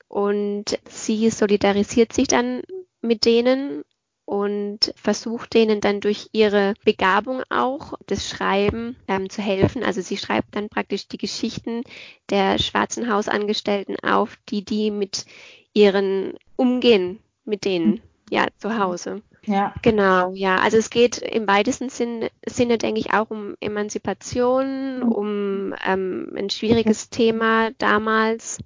[0.09, 2.63] Und sie solidarisiert sich dann
[3.01, 3.83] mit denen
[4.25, 9.83] und versucht denen dann durch ihre Begabung auch das Schreiben ähm, zu helfen.
[9.83, 11.83] Also sie schreibt dann praktisch die Geschichten
[12.31, 15.27] der schwarzen Hausangestellten auf, die die mit
[15.75, 18.01] ihren umgehen mit denen mhm.
[18.31, 19.23] ja zu Hause.
[19.47, 19.75] Ja.
[19.83, 20.57] Genau, ja.
[20.57, 25.13] Also es geht im weitesten Sinn, Sinne, denke ich, auch um Emanzipation, mhm.
[25.13, 28.59] um ähm, ein schwieriges Thema damals.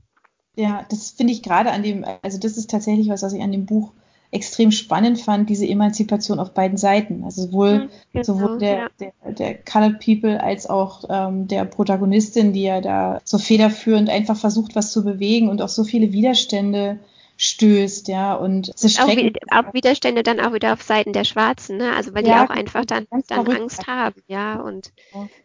[0.57, 3.53] Ja, das finde ich gerade an dem, also das ist tatsächlich was, was ich an
[3.53, 3.93] dem Buch
[4.33, 7.25] extrem spannend fand, diese Emanzipation auf beiden Seiten.
[7.25, 8.89] Also sowohl, mhm, genau, sowohl der, ja.
[9.01, 14.37] der, der Colored People als auch ähm, der Protagonistin, die ja da so federführend einfach
[14.37, 17.01] versucht, was zu bewegen und auch so viele Widerstände
[17.43, 21.97] stößt, ja, und es auch, auch Widerstände dann auch wieder auf Seiten der Schwarzen, ne?
[21.97, 24.93] Also weil ja, die auch einfach dann, dann Angst haben, ja, und,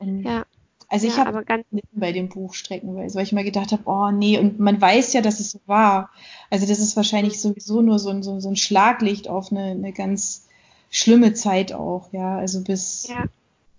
[0.01, 0.45] ja.
[0.89, 3.83] Also ich ja, habe ganz mitten bei dem Buch streckenweise, weil ich mal gedacht habe,
[3.85, 6.11] oh nee, und man weiß ja, dass es so war.
[6.49, 9.93] Also das ist wahrscheinlich sowieso nur so ein, so, so ein Schlaglicht auf eine, eine
[9.93, 10.47] ganz
[10.91, 13.23] schlimme Zeit auch, ja, also bis, ja,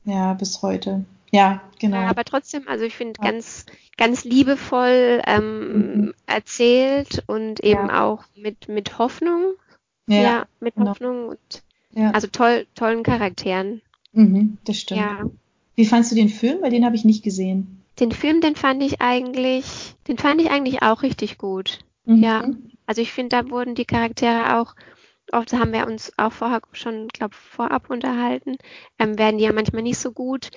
[0.06, 1.04] ja bis heute.
[1.30, 1.98] Ja, genau.
[1.98, 3.30] Ja, aber trotzdem, also ich finde ja.
[3.30, 3.66] ganz,
[3.98, 6.14] ganz liebevoll ähm, mhm.
[6.26, 8.04] erzählt und eben ja.
[8.04, 9.54] auch mit, mit Hoffnung.
[10.08, 10.90] Ja, mit genau.
[10.90, 11.62] Hoffnung und
[12.12, 13.80] also toll, tollen Charakteren.
[14.12, 15.00] Mhm, das stimmt.
[15.00, 15.24] Ja.
[15.74, 16.62] Wie fandst du den Film?
[16.62, 17.82] Weil den habe ich nicht gesehen.
[17.98, 21.80] Den Film, den fand ich eigentlich, den fand ich eigentlich auch richtig gut.
[22.04, 22.22] Mhm.
[22.22, 22.48] Ja.
[22.86, 24.74] Also ich finde, da wurden die Charaktere auch,
[25.32, 28.56] oft haben wir uns auch vorher schon, glaube vorab unterhalten,
[28.98, 30.50] ähm, werden die ja manchmal nicht so gut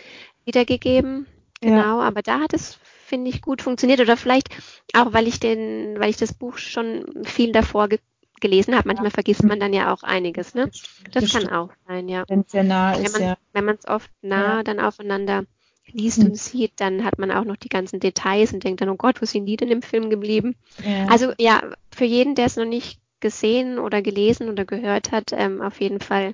[0.45, 1.27] wiedergegeben.
[1.61, 2.07] Genau, ja.
[2.07, 3.99] aber da hat es, finde ich, gut funktioniert.
[3.99, 4.49] Oder vielleicht
[4.93, 7.99] auch, weil ich den, weil ich das Buch schon viel davor ge
[8.39, 8.87] gelesen habe.
[8.87, 9.13] Manchmal ja.
[9.13, 10.67] vergisst man dann ja auch einiges, ne?
[10.67, 11.51] Das, das kann stimmt.
[11.51, 12.23] auch sein, ja.
[12.29, 13.37] Wenn es sehr nah wenn ist, man, ja.
[13.51, 15.43] Wenn man es oft nah dann aufeinander
[15.91, 16.27] liest hm.
[16.27, 19.21] und sieht, dann hat man auch noch die ganzen Details und denkt dann, oh Gott,
[19.21, 20.55] wo sind die denn im Film geblieben?
[21.09, 25.61] Also ja, für jeden, der es noch nicht gesehen oder gelesen oder gehört hat, ähm,
[25.61, 26.31] auf jeden Fall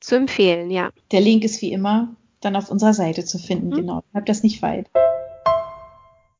[0.00, 0.90] zu empfehlen, ja.
[1.12, 3.68] Der Link ist wie immer dann auf unserer Seite zu finden.
[3.70, 3.74] Mhm.
[3.74, 4.86] Genau, habe das nicht weit.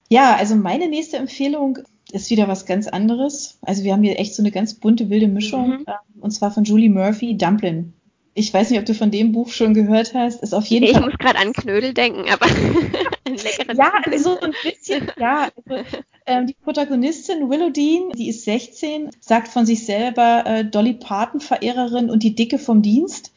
[0.09, 1.81] Ja, also meine nächste Empfehlung
[2.13, 3.59] ist wieder was ganz anderes.
[3.63, 5.69] Also wir haben hier echt so eine ganz bunte, wilde Mischung.
[5.69, 5.85] Mhm.
[5.87, 7.93] Ähm, und zwar von Julie Murphy, Dumplin.
[8.35, 10.43] Ich weiß nicht, ob du von dem Buch schon gehört hast.
[10.43, 11.01] Ist auf jeden ich Fall.
[11.01, 12.47] Ich muss gerade an Knödel denken, aber
[13.27, 15.11] ein leckeres Ja, so ein bisschen.
[15.19, 15.85] Ja, also,
[16.47, 22.11] die Protagonistin Willow Dean, die ist 16, sagt von sich selber äh, Dolly Parton Verehrerin
[22.11, 23.33] und die Dicke vom Dienst.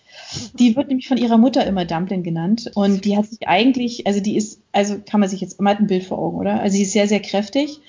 [0.59, 2.71] Die wird nämlich von ihrer Mutter immer Dumpling genannt.
[2.75, 5.87] Und die hat sich eigentlich, also die ist, also kann man sich jetzt immer ein
[5.87, 6.61] Bild vor Augen, oder?
[6.61, 7.79] Also sie ist sehr, sehr kräftig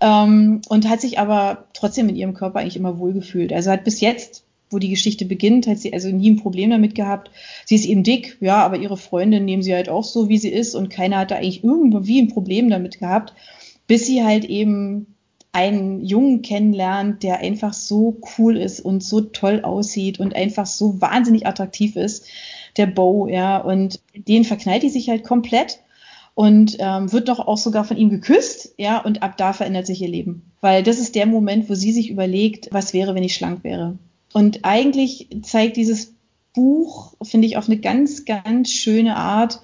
[0.00, 3.52] ähm, und hat sich aber trotzdem in ihrem Körper eigentlich immer wohlgefühlt.
[3.52, 6.94] Also hat bis jetzt wo die Geschichte beginnt, hat sie also nie ein Problem damit
[6.94, 7.30] gehabt.
[7.64, 10.48] Sie ist eben dick, ja, aber ihre Freundin nehmen sie halt auch so, wie sie
[10.48, 13.32] ist und keiner hat da eigentlich irgendwie ein Problem damit gehabt,
[13.86, 15.16] bis sie halt eben
[15.56, 21.00] einen Jungen kennenlernt, der einfach so cool ist und so toll aussieht und einfach so
[21.00, 22.26] wahnsinnig attraktiv ist,
[22.76, 25.80] der Bo, ja, und den verknallt die sich halt komplett
[26.34, 30.02] und ähm, wird doch auch sogar von ihm geküsst, ja, und ab da verändert sich
[30.02, 33.34] ihr Leben, weil das ist der Moment, wo sie sich überlegt, was wäre, wenn ich
[33.34, 33.96] schlank wäre.
[34.34, 36.12] Und eigentlich zeigt dieses
[36.52, 39.62] Buch, finde ich, auf eine ganz, ganz schöne Art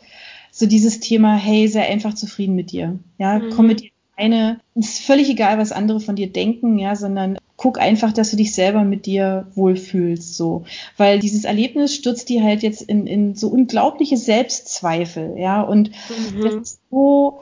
[0.51, 3.51] so dieses Thema, hey, sei einfach zufrieden mit dir, ja, mhm.
[3.51, 7.39] komm mit dir eine, es ist völlig egal, was andere von dir denken, ja, sondern
[7.57, 10.65] guck einfach, dass du dich selber mit dir wohlfühlst, so.
[10.97, 16.43] Weil dieses Erlebnis stürzt die halt jetzt in, in so unglaubliche Selbstzweifel, ja, und mhm.
[16.43, 17.41] das ist so,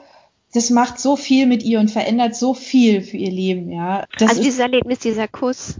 [0.53, 4.05] das macht so viel mit ihr und verändert so viel für ihr Leben, ja.
[4.17, 5.75] Das also dieses Erlebnis, dieser Kuss.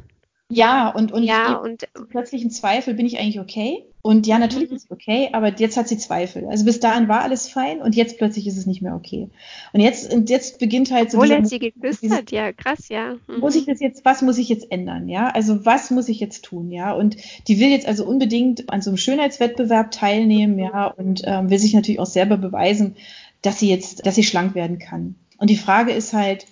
[0.52, 3.86] Ja, und, und, ja, und plötzlich ein Zweifel, bin ich eigentlich okay?
[4.04, 4.76] Und ja, natürlich mhm.
[4.78, 6.48] ist sie okay, aber jetzt hat sie Zweifel.
[6.48, 9.30] Also bis dahin war alles fein und jetzt plötzlich ist es nicht mehr okay.
[9.74, 11.20] Und jetzt, und jetzt beginnt halt so.
[11.20, 13.16] Obwohl er sie geküsst hat, ja, krass, ja.
[13.28, 13.40] Mhm.
[13.40, 15.30] Muss ich das jetzt, was muss ich jetzt ändern, ja?
[15.30, 16.94] Also was muss ich jetzt tun, ja?
[16.94, 21.60] Und die will jetzt also unbedingt an so einem Schönheitswettbewerb teilnehmen, ja, und ähm, will
[21.60, 22.96] sich natürlich auch selber beweisen,
[23.44, 25.16] dass sie jetzt, dass sie schlank werden kann.
[25.38, 26.48] Und die Frage ist halt,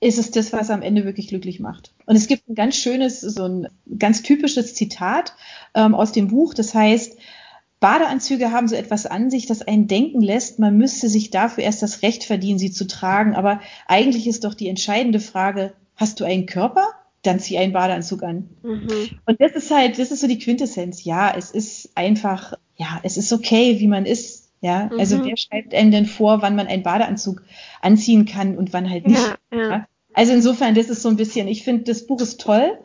[0.00, 1.92] ist es das, was am Ende wirklich glücklich macht.
[2.06, 5.34] Und es gibt ein ganz schönes, so ein ganz typisches Zitat
[5.74, 7.16] ähm, aus dem Buch, das heißt,
[7.80, 11.82] Badeanzüge haben so etwas an sich, das einen denken lässt, man müsste sich dafür erst
[11.82, 13.36] das Recht verdienen, sie zu tragen.
[13.36, 16.88] Aber eigentlich ist doch die entscheidende Frage, hast du einen Körper?
[17.22, 18.50] Dann zieh einen Badeanzug an.
[18.62, 19.20] Mhm.
[19.26, 21.04] Und das ist halt, das ist so die Quintessenz.
[21.04, 24.47] Ja, es ist einfach, ja, es ist okay, wie man ist.
[24.60, 25.24] Ja, also mhm.
[25.26, 27.42] wer schreibt einem denn vor, wann man einen Badeanzug
[27.80, 29.36] anziehen kann und wann halt nicht?
[29.52, 29.86] Ja, ja.
[30.14, 32.78] Also insofern, das ist so ein bisschen, ich finde, das Buch ist toll.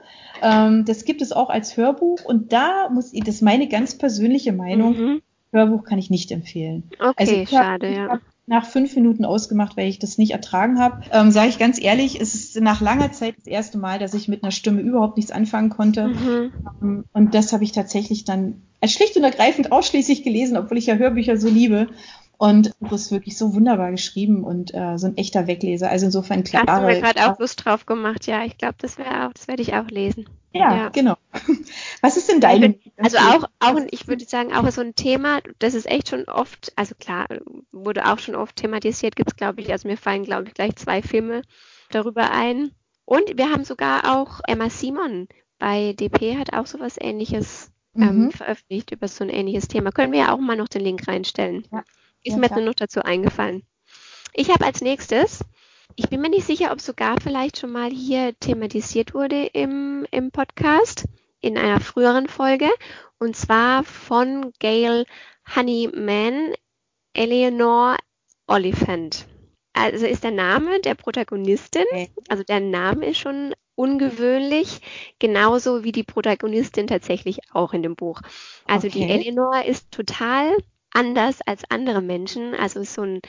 [0.44, 3.98] Ähm, das gibt es auch als Hörbuch und da muss ich, das ist meine ganz
[3.98, 5.22] persönliche Meinung, mhm.
[5.52, 6.84] Hörbuch kann ich nicht empfehlen.
[7.00, 11.02] Okay, also schade, hab, ja nach fünf Minuten ausgemacht, weil ich das nicht ertragen habe.
[11.12, 14.28] Ähm, Sage ich ganz ehrlich, es ist nach langer Zeit das erste Mal, dass ich
[14.28, 16.10] mit einer Stimme überhaupt nichts anfangen konnte.
[16.10, 16.52] Mhm.
[16.82, 20.96] Ähm, und das habe ich tatsächlich dann schlicht und ergreifend ausschließlich gelesen, obwohl ich ja
[20.96, 21.88] Hörbücher so liebe.
[22.38, 25.90] Und das ist wirklich so wunderbar geschrieben und äh, so ein echter Wegleser.
[25.90, 26.64] Also insofern klar.
[26.68, 28.44] Hast du mir gerade auch Lust drauf gemacht, ja.
[28.44, 30.28] Ich glaube, das wäre auch, das werde ich auch lesen.
[30.52, 31.16] Ja, ja, genau.
[32.02, 32.76] Was ist denn deine?
[32.98, 36.74] Also auch, auch, ich würde sagen, auch so ein Thema, das ist echt schon oft,
[36.76, 37.28] also klar,
[37.72, 40.76] wurde auch schon oft thematisiert, gibt es, glaube ich, also mir fallen, glaube ich, gleich
[40.76, 41.42] zwei Filme
[41.90, 42.72] darüber ein.
[43.06, 45.28] Und wir haben sogar auch Emma Simon
[45.64, 48.32] bei DP hat auch sowas ähnliches ähm, mhm.
[48.32, 49.92] veröffentlicht über so ein ähnliches Thema.
[49.92, 51.66] Können wir ja auch mal noch den Link reinstellen.
[51.72, 51.86] Ja.
[52.24, 53.64] Ist ja, mir jetzt noch dazu eingefallen.
[54.34, 55.44] Ich habe als nächstes,
[55.96, 60.32] ich bin mir nicht sicher, ob sogar vielleicht schon mal hier thematisiert wurde im, im
[60.32, 61.06] Podcast,
[61.40, 62.70] in einer früheren Folge,
[63.20, 65.06] und zwar von Gail
[65.56, 66.54] Honeyman,
[67.14, 67.98] Eleanor
[68.48, 69.28] Oliphant.
[69.74, 71.86] Also ist der Name der Protagonistin,
[72.30, 74.82] also der Name ist schon ungewöhnlich,
[75.20, 78.22] genauso wie die Protagonistin tatsächlich auch in dem Buch.
[78.66, 79.00] Also okay.
[79.00, 80.56] die Eleanor ist total
[80.94, 82.54] anders als andere Menschen.
[82.56, 83.22] Also so ein,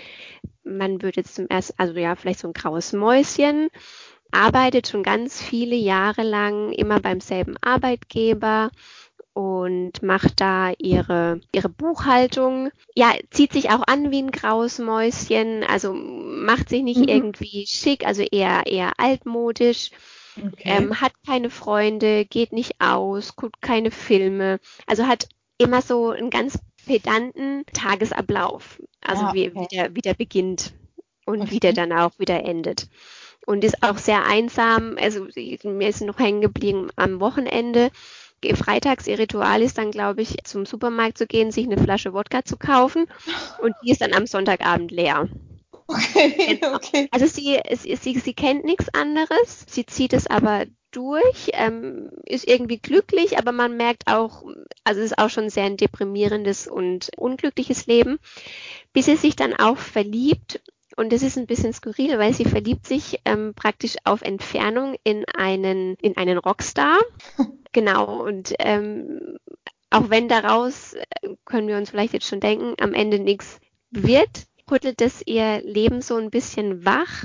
[0.64, 3.68] man würde jetzt zum ersten, also ja, vielleicht so ein graues Mäuschen,
[4.30, 8.70] arbeitet schon ganz viele Jahre lang immer beim selben Arbeitgeber
[9.32, 12.70] und macht da ihre, ihre Buchhaltung.
[12.94, 17.08] Ja, zieht sich auch an wie ein graues Mäuschen, also macht sich nicht mhm.
[17.08, 19.90] irgendwie schick, also eher, eher altmodisch.
[20.36, 20.62] Okay.
[20.64, 24.58] Ähm, hat keine Freunde, geht nicht aus, guckt keine Filme.
[24.86, 28.80] Also hat immer so einen ganz pedanten Tagesablauf.
[29.00, 30.72] Also ah, wie, wie, der, wie der beginnt
[31.26, 31.50] und okay.
[31.50, 32.88] wie der dann auch wieder endet.
[33.46, 34.96] Und ist auch sehr einsam.
[34.98, 35.26] Also
[35.64, 37.90] mir ist noch hängen geblieben am Wochenende.
[38.54, 42.44] Freitags ihr Ritual ist dann, glaube ich, zum Supermarkt zu gehen, sich eine Flasche Wodka
[42.44, 43.06] zu kaufen
[43.62, 45.28] und die ist dann am Sonntagabend leer.
[45.86, 46.76] Okay, genau.
[46.76, 47.08] okay.
[47.10, 52.46] Also sie, sie, sie, sie kennt nichts anderes, sie zieht es aber durch, ähm, ist
[52.46, 54.44] irgendwie glücklich, aber man merkt auch,
[54.84, 58.18] also es ist auch schon sehr ein deprimierendes und unglückliches Leben,
[58.92, 60.60] bis sie sich dann auch verliebt
[60.96, 65.24] und das ist ein bisschen skurril, weil sie verliebt sich ähm, praktisch auf Entfernung in
[65.36, 66.98] einen, in einen Rockstar.
[67.72, 69.38] genau, und ähm,
[69.90, 70.96] auch wenn daraus,
[71.44, 76.00] können wir uns vielleicht jetzt schon denken, am Ende nichts wird, rüttelt es ihr Leben
[76.00, 77.24] so ein bisschen wach.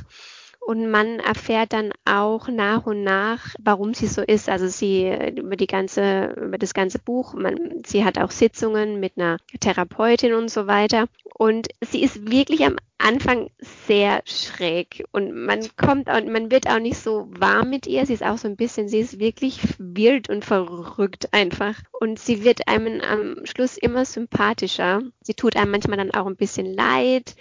[0.70, 4.50] Und man erfährt dann auch nach und nach, warum sie so ist.
[4.50, 7.34] Also sie über die ganze, über das ganze Buch.
[7.34, 11.08] Man, sie hat auch Sitzungen mit einer Therapeutin und so weiter.
[11.34, 13.50] Und sie ist wirklich am Anfang
[13.88, 18.06] sehr schräg und man kommt auch, man wird auch nicht so warm mit ihr.
[18.06, 21.82] Sie ist auch so ein bisschen, sie ist wirklich wild und verrückt einfach.
[22.00, 25.02] Und sie wird einem am Schluss immer sympathischer.
[25.24, 27.36] Sie tut einem manchmal dann auch ein bisschen leid.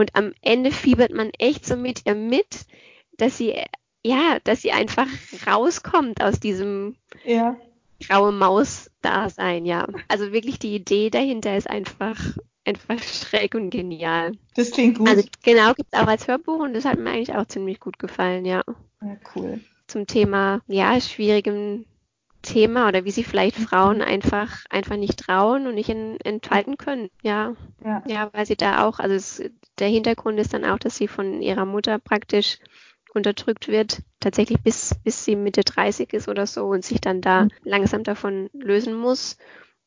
[0.00, 2.64] Und am Ende fiebert man echt so mit ihr mit,
[3.18, 3.54] dass sie,
[4.02, 5.06] ja, dass sie einfach
[5.46, 7.60] rauskommt aus diesem ja.
[8.08, 9.86] graue Maus-Dasein, ja.
[10.08, 12.18] Also wirklich die Idee dahinter ist einfach
[12.64, 14.32] einfach schräg und genial.
[14.54, 15.08] Das klingt gut.
[15.08, 17.98] Also genau, gibt es auch als Hörbuch und das hat mir eigentlich auch ziemlich gut
[17.98, 18.62] gefallen, ja.
[19.02, 19.60] Ja, cool.
[19.86, 21.84] Zum Thema, ja, schwierigem
[22.42, 23.56] Thema oder wie sie vielleicht.
[23.56, 27.10] Frauen einfach einfach nicht trauen und nicht in, entfalten können.
[27.22, 27.54] Ja.
[27.84, 28.02] ja.
[28.06, 29.42] Ja, weil sie da auch, also es,
[29.78, 32.58] der Hintergrund ist dann auch, dass sie von ihrer Mutter praktisch
[33.14, 37.44] unterdrückt wird, tatsächlich bis, bis sie Mitte 30 ist oder so und sich dann da
[37.44, 37.50] mhm.
[37.64, 39.36] langsam davon lösen muss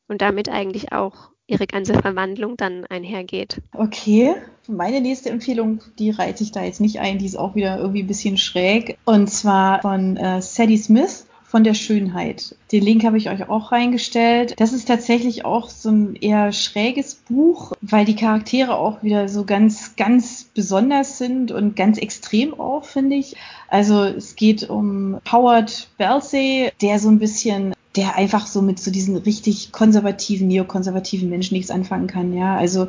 [0.08, 3.62] und damit eigentlich auch ihre ganze Verwandlung dann einhergeht.
[3.74, 4.36] Okay,
[4.68, 8.04] meine nächste Empfehlung, die reize ich da jetzt nicht ein, die ist auch wieder irgendwie
[8.04, 8.98] ein bisschen schräg.
[9.06, 12.56] Und zwar von äh, Sadie Smith von der Schönheit.
[12.72, 14.56] Den Link habe ich euch auch reingestellt.
[14.58, 19.46] Das ist tatsächlich auch so ein eher schräges Buch, weil die Charaktere auch wieder so
[19.46, 23.36] ganz, ganz besonders sind und ganz extrem auch, finde ich.
[23.68, 28.89] Also es geht um Howard Balsey, der so ein bisschen der einfach so mit so
[28.89, 32.56] diesen richtig konservativen, neokonservativen Menschen nichts anfangen kann, ja.
[32.58, 32.88] Also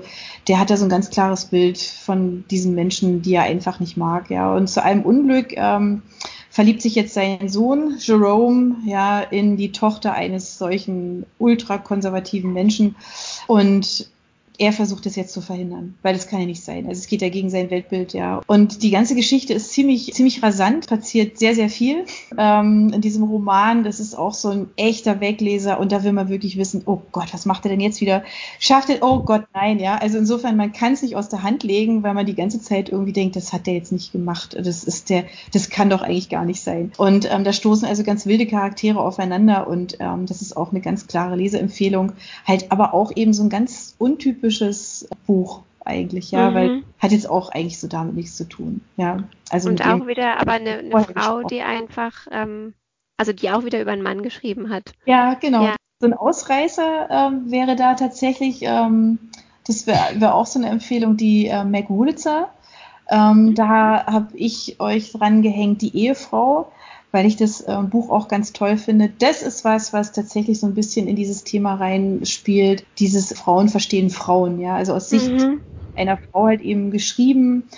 [0.49, 3.99] der hat da so ein ganz klares Bild von diesen Menschen, die er einfach nicht
[3.99, 4.55] mag, ja.
[4.57, 6.01] Und zu einem Unglück ähm,
[6.55, 12.95] verliebt sich jetzt sein Sohn Jerome ja in die Tochter eines solchen ultrakonservativen Menschen.
[13.49, 14.09] Und
[14.57, 16.87] er versucht es jetzt zu verhindern, weil das kann ja nicht sein.
[16.87, 18.41] Also es geht ja gegen sein Weltbild, ja.
[18.47, 22.05] Und die ganze Geschichte ist ziemlich, ziemlich rasant, passiert sehr, sehr viel
[22.39, 23.83] ähm, in diesem Roman.
[23.83, 27.35] Das ist auch so ein echter Wegleser und da will man wirklich wissen, oh Gott,
[27.35, 28.23] was macht er denn jetzt wieder?
[28.61, 29.97] Schafft er, oh Gott, nein, ja.
[29.97, 32.89] Also insofern, man kann es nicht aus der Hand legen, weil man die ganze Zeit
[32.89, 34.55] irgendwie denkt, das hat der jetzt nicht gemacht.
[34.57, 36.93] Das ist der, das kann doch eigentlich gar nicht sein.
[36.97, 40.81] Und ähm, da stoßen also ganz wilde Charaktere aufeinander und ähm, das ist auch eine
[40.81, 42.13] ganz klare Leseempfehlung.
[42.47, 46.55] Halt aber auch eben so ein ganz untypisches typisches Buch eigentlich, ja, mhm.
[46.55, 49.19] weil hat jetzt auch eigentlich so damit nichts zu tun, ja.
[49.51, 52.75] Also und auch wieder aber eine, eine Frau, die einfach, ähm,
[53.17, 54.93] also die auch wieder über einen Mann geschrieben hat.
[55.07, 55.65] Ja, genau.
[55.65, 55.77] Ja.
[56.01, 59.19] So ein Ausreißer ähm, wäre da tatsächlich, ähm,
[59.67, 62.49] das wäre wär auch so eine Empfehlung, die äh, Meg Wulitzer.
[63.09, 63.55] Ähm, mhm.
[63.55, 66.71] Da habe ich euch dran gehängt, die Ehefrau
[67.15, 69.09] weil ich das äh, Buch auch ganz toll finde.
[69.21, 74.11] Das ist was, was tatsächlich so ein bisschen in dieses Thema reinspielt, dieses Frauen verstehen
[74.11, 75.61] Frauen, ja, also aus Sicht mhm.
[75.95, 77.69] einer Frau halt eben geschrieben.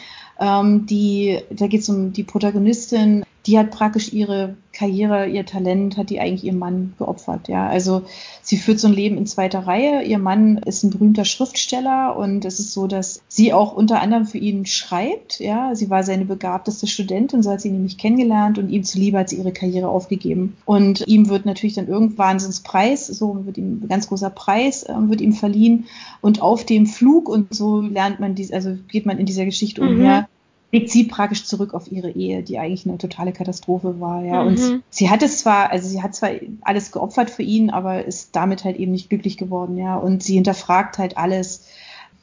[0.40, 5.96] Ähm, die, da geht es um die Protagonistin, die hat praktisch ihre Karriere, ihr Talent,
[5.96, 7.48] hat die eigentlich ihrem Mann geopfert.
[7.48, 8.02] Ja, also
[8.42, 10.02] sie führt so ein Leben in zweiter Reihe.
[10.02, 14.26] Ihr Mann ist ein berühmter Schriftsteller und es ist so, dass sie auch unter anderem
[14.26, 15.40] für ihn schreibt.
[15.40, 19.18] Ja, sie war seine begabteste Studentin, so hat sie ihn nämlich kennengelernt und ihm zuliebe
[19.18, 20.56] hat sie ihre Karriere aufgegeben.
[20.64, 24.30] Und ihm wird natürlich dann irgendwann so ein Preis, so wird ihm ein ganz großer
[24.30, 25.86] Preis, äh, wird ihm verliehen
[26.20, 29.82] und auf dem Flug und so lernt man dies, also geht man in dieser Geschichte
[29.82, 29.88] mhm.
[29.88, 30.28] umher
[30.72, 34.42] legt sie praktisch zurück auf ihre Ehe, die eigentlich eine totale Katastrophe war, ja.
[34.42, 34.48] Mhm.
[34.48, 36.30] Und sie hat es zwar, also sie hat zwar
[36.62, 39.96] alles geopfert für ihn, aber ist damit halt eben nicht glücklich geworden, ja.
[39.96, 41.66] Und sie hinterfragt halt alles,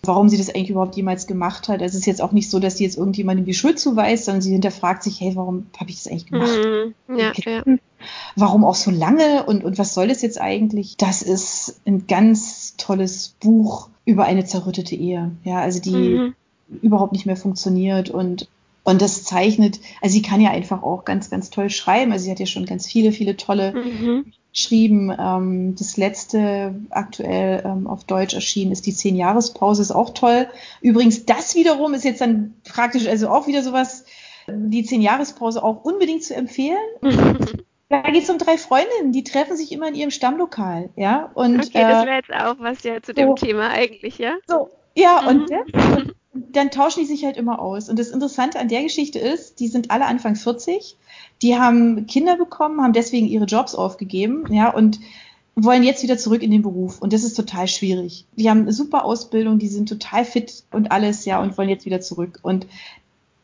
[0.04, 1.82] warum sie das eigentlich überhaupt jemals gemacht hat.
[1.82, 4.42] Also es ist jetzt auch nicht so, dass sie jetzt irgendjemandem die Schuld zuweist, sondern
[4.42, 6.60] sie hinterfragt sich, hey, warum habe ich das eigentlich gemacht?
[7.08, 7.18] Mhm.
[7.18, 7.64] Ja, ja.
[8.36, 10.98] Warum auch so lange und, und was soll das jetzt eigentlich?
[10.98, 15.32] Das ist ein ganz tolles Buch über eine zerrüttete Ehe.
[15.46, 16.36] Ja, also die, mhm
[16.82, 18.48] überhaupt nicht mehr funktioniert und
[18.84, 22.12] und das zeichnet, also sie kann ja einfach auch ganz, ganz toll schreiben.
[22.12, 24.34] Also sie hat ja schon ganz viele, viele tolle mhm.
[24.52, 25.16] geschrieben.
[25.18, 30.48] Ähm, das letzte aktuell ähm, auf Deutsch erschienen ist die Zehn-Jahres-Pause, ist auch toll.
[30.82, 34.04] Übrigens, das wiederum ist jetzt dann praktisch, also auch wieder sowas,
[34.48, 36.78] die Zehn-Jahres-Pause auch unbedingt zu empfehlen.
[37.90, 41.30] Da geht es um drei Freundinnen, die treffen sich immer in ihrem Stammlokal, ja.
[41.36, 44.34] Und, okay, das äh, wäre jetzt auch was ja zu dem so, Thema eigentlich, ja.
[44.48, 45.28] So, ja, mhm.
[45.28, 47.90] und, und dann tauschen die sich halt immer aus.
[47.90, 50.98] Und das Interessante an der Geschichte ist, die sind alle Anfang 40,
[51.42, 55.00] die haben Kinder bekommen, haben deswegen ihre Jobs aufgegeben, ja, und
[55.56, 57.00] wollen jetzt wieder zurück in den Beruf.
[57.00, 58.26] Und das ist total schwierig.
[58.36, 61.86] Die haben eine super Ausbildung, die sind total fit und alles, ja, und wollen jetzt
[61.86, 62.40] wieder zurück.
[62.42, 62.66] Und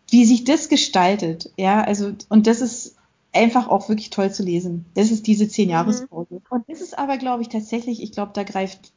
[0.09, 2.95] wie sich das gestaltet, ja, also, und das ist
[3.31, 4.85] einfach auch wirklich toll zu lesen.
[4.95, 6.35] Das ist diese zehn Jahrespause.
[6.35, 6.41] Mhm.
[6.49, 8.91] Und das ist aber, glaube ich, tatsächlich, ich glaube, da greift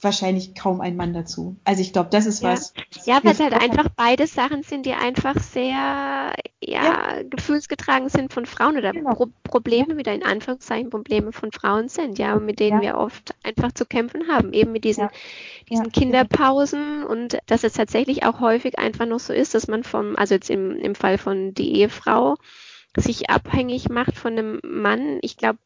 [0.00, 1.56] wahrscheinlich kaum ein Mann dazu.
[1.64, 2.52] Also ich glaube, das ist ja.
[2.52, 2.74] was.
[3.06, 7.22] Ja, weil es halt einfach beide Sachen sind, die einfach sehr ja, ja.
[7.22, 9.14] gefühlsgetragen sind von Frauen oder genau.
[9.14, 13.72] Pro Probleme wieder in Anführungszeichen Probleme von Frauen sind, ja, mit denen wir oft einfach
[13.72, 15.08] zu kämpfen haben, eben mit diesen,
[15.70, 20.14] diesen Kinderpausen und dass es tatsächlich auch häufig einfach noch so ist, dass man vom,
[20.16, 22.36] also jetzt im, im Fall von die Ehefrau
[22.96, 25.18] sich abhängig macht von einem Mann.
[25.22, 25.58] Ich glaube,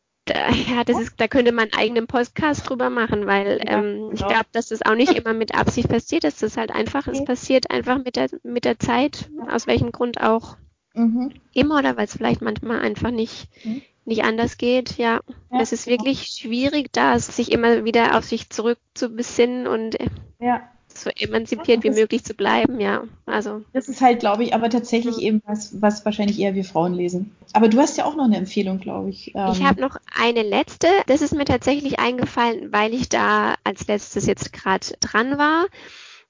[0.68, 4.12] ja, das ist, da könnte man einen eigenen Podcast drüber machen, weil ja, ähm, genau.
[4.12, 7.16] ich glaube, dass das auch nicht immer mit Absicht passiert, dass das halt einfach, okay.
[7.16, 10.56] es passiert einfach mit der, mit der Zeit, aus welchem Grund auch
[10.94, 11.32] mhm.
[11.52, 13.82] immer oder weil es vielleicht manchmal einfach nicht, mhm.
[14.04, 14.96] nicht anders geht.
[14.98, 15.20] Ja,
[15.50, 15.98] ja es ist genau.
[15.98, 19.96] wirklich schwierig, da sich immer wieder auf sich zurückzubesinnen und
[20.38, 20.62] ja
[21.02, 23.04] so emanzipiert wie möglich zu bleiben, ja.
[23.26, 23.62] Also.
[23.72, 27.34] Das ist halt, glaube ich, aber tatsächlich eben was, was wahrscheinlich eher wir Frauen lesen.
[27.52, 29.34] Aber du hast ja auch noch eine Empfehlung, glaube ich.
[29.34, 29.52] Ähm.
[29.52, 30.88] Ich habe noch eine letzte.
[31.06, 35.66] Das ist mir tatsächlich eingefallen, weil ich da als letztes jetzt gerade dran war.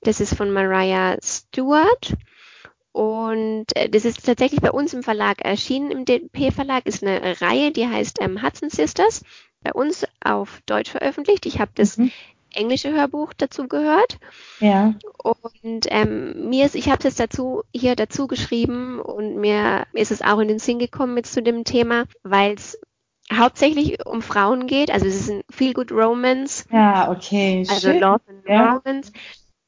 [0.03, 2.14] Das ist von Mariah Stewart.
[2.93, 5.91] Und äh, das ist tatsächlich bei uns im Verlag erschienen.
[5.91, 9.23] Im DP-Verlag ist eine Reihe, die heißt ähm, Hudson Sisters.
[9.62, 11.45] Bei uns auf Deutsch veröffentlicht.
[11.47, 12.11] Ich habe das mhm
[12.55, 14.18] englische Hörbuch dazu gehört.
[14.61, 14.94] Ja.
[15.22, 20.22] Und ähm, mir ist, ich habe es dazu hier dazu geschrieben und mir ist es
[20.22, 22.78] auch in den Sinn gekommen mit zu dem Thema, weil es
[23.32, 24.90] hauptsächlich um Frauen geht.
[24.90, 26.64] Also es ist ein Feel Good Romance.
[26.70, 27.64] Ja, okay.
[27.68, 28.01] Also Schön.
[28.01, 28.74] Love and ja.
[28.74, 29.12] Romance.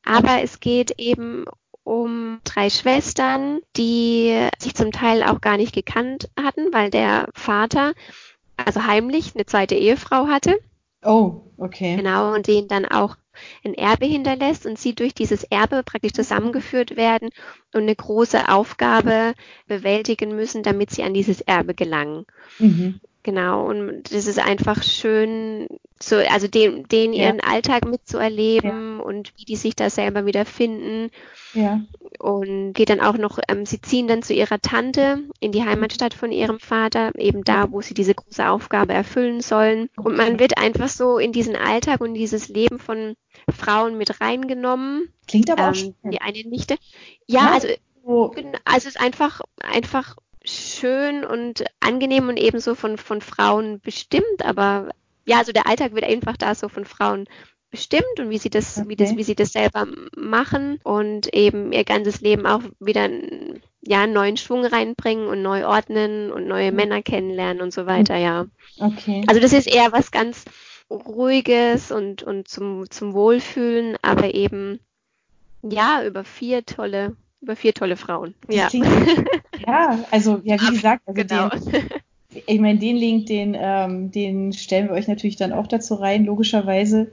[0.04, 1.44] Aber es geht eben
[1.84, 7.92] um drei Schwestern, die sich zum Teil auch gar nicht gekannt hatten, weil der Vater
[8.56, 10.58] also heimlich eine zweite Ehefrau hatte.
[11.02, 11.96] Oh, okay.
[11.96, 13.16] Genau, und denen dann auch
[13.64, 17.30] ein Erbe hinterlässt und sie durch dieses Erbe praktisch zusammengeführt werden
[17.72, 19.34] und eine große Aufgabe
[19.66, 22.26] bewältigen müssen, damit sie an dieses Erbe gelangen.
[22.58, 23.00] Mhm.
[23.24, 25.68] Genau, und das ist einfach schön,
[26.00, 27.26] so, also den, den ja.
[27.26, 29.04] ihren Alltag mitzuerleben ja.
[29.04, 31.10] und wie die sich da selber wieder finden.
[31.54, 31.80] Ja.
[32.18, 36.14] Und geht dann auch noch, ähm, sie ziehen dann zu ihrer Tante in die Heimatstadt
[36.14, 39.88] von ihrem Vater, eben da, wo sie diese große Aufgabe erfüllen sollen.
[39.96, 43.16] Und man wird einfach so in diesen Alltag und dieses Leben von
[43.50, 45.12] Frauen mit reingenommen.
[45.26, 46.76] Klingt aber ähm, auch Die eine Nichte.
[47.26, 47.52] Ja, ja.
[47.52, 47.68] also,
[48.64, 54.90] also es ist einfach, einfach schön und angenehm und ebenso von, von Frauen bestimmt, aber
[55.24, 57.28] ja, also der Alltag wird einfach da so von Frauen
[57.72, 58.88] bestimmt und wie sie das, okay.
[58.88, 63.08] wie das, wie sie das selber machen und eben ihr ganzes Leben auch wieder
[63.80, 66.76] ja, einen neuen Schwung reinbringen und neu ordnen und neue mhm.
[66.76, 68.46] Männer kennenlernen und so weiter, ja.
[68.78, 69.24] Okay.
[69.26, 70.44] Also das ist eher was ganz
[70.88, 74.78] Ruhiges und, und zum, zum Wohlfühlen, aber eben
[75.62, 78.34] ja, über vier tolle über vier tolle Frauen.
[78.48, 78.68] Ja.
[79.66, 81.48] ja, also ja, wie gesagt, also genau.
[81.48, 81.88] den,
[82.46, 86.24] ich meine, den Link, den, ähm, den stellen wir euch natürlich dann auch dazu rein,
[86.24, 87.10] logischerweise.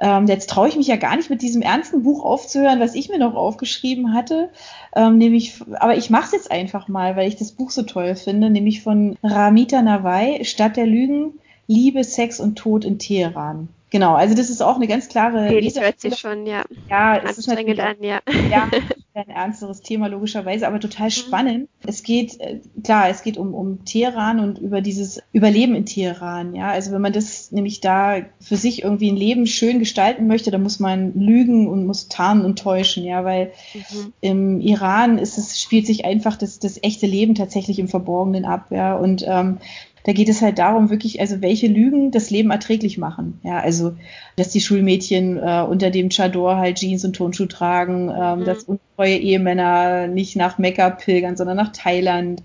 [0.00, 3.10] Ähm, jetzt traue ich mich ja gar nicht mit diesem ernsten Buch aufzuhören, was ich
[3.10, 4.48] mir noch aufgeschrieben hatte.
[4.96, 8.16] Ähm, nämlich, aber ich mache es jetzt einfach mal, weil ich das Buch so toll
[8.16, 11.34] finde, nämlich von Ramita Nawai, Stadt der Lügen,
[11.66, 13.68] Liebe, Sex und Tod in Teheran.
[13.90, 15.46] Genau, also das ist auch eine ganz klare.
[15.46, 16.64] Okay, das hört sich schon, ja.
[16.88, 18.20] Ja, es ist natürlich an, ja.
[18.50, 18.68] ja.
[19.14, 21.10] ein ernsteres Thema logischerweise, aber total mhm.
[21.10, 21.68] spannend.
[21.84, 26.54] Es geht, äh, klar, es geht um, um Teheran und über dieses Überleben in Teheran.
[26.54, 30.50] Ja, also wenn man das nämlich da für sich irgendwie ein Leben schön gestalten möchte,
[30.50, 33.04] dann muss man lügen und muss tarnen und täuschen.
[33.04, 34.12] Ja, weil mhm.
[34.20, 38.66] im Iran ist es spielt sich einfach das, das echte Leben tatsächlich im Verborgenen ab.
[38.70, 39.58] Ja, und ähm,
[40.04, 43.40] da geht es halt darum, wirklich, also welche Lügen das Leben erträglich machen.
[43.42, 43.92] Ja, also,
[44.36, 48.44] dass die Schulmädchen äh, unter dem Chador halt Jeans und Turnschuh tragen, ähm, mhm.
[48.44, 52.42] dass untreue Ehemänner nicht nach Mekka pilgern, sondern nach Thailand,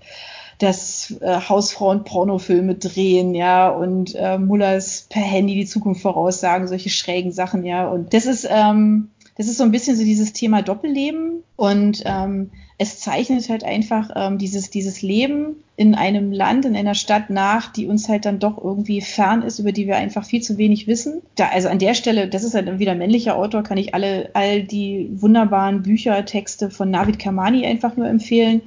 [0.58, 6.90] dass äh, Hausfrauen Pornofilme drehen, ja, und äh, Mullers per Handy die Zukunft voraussagen, solche
[6.90, 7.88] schrägen Sachen, ja.
[7.88, 12.50] Und das ist, ähm, das ist so ein bisschen so dieses Thema Doppelleben und ähm,
[12.78, 17.72] es zeichnet halt einfach ähm, dieses, dieses Leben in einem Land, in einer Stadt nach,
[17.72, 20.86] die uns halt dann doch irgendwie fern ist, über die wir einfach viel zu wenig
[20.86, 21.22] wissen.
[21.36, 24.62] Da, also an der Stelle, das ist halt wieder männlicher Autor, kann ich alle, all
[24.62, 28.62] die wunderbaren Bücher, Texte von Navid Kamani einfach nur empfehlen.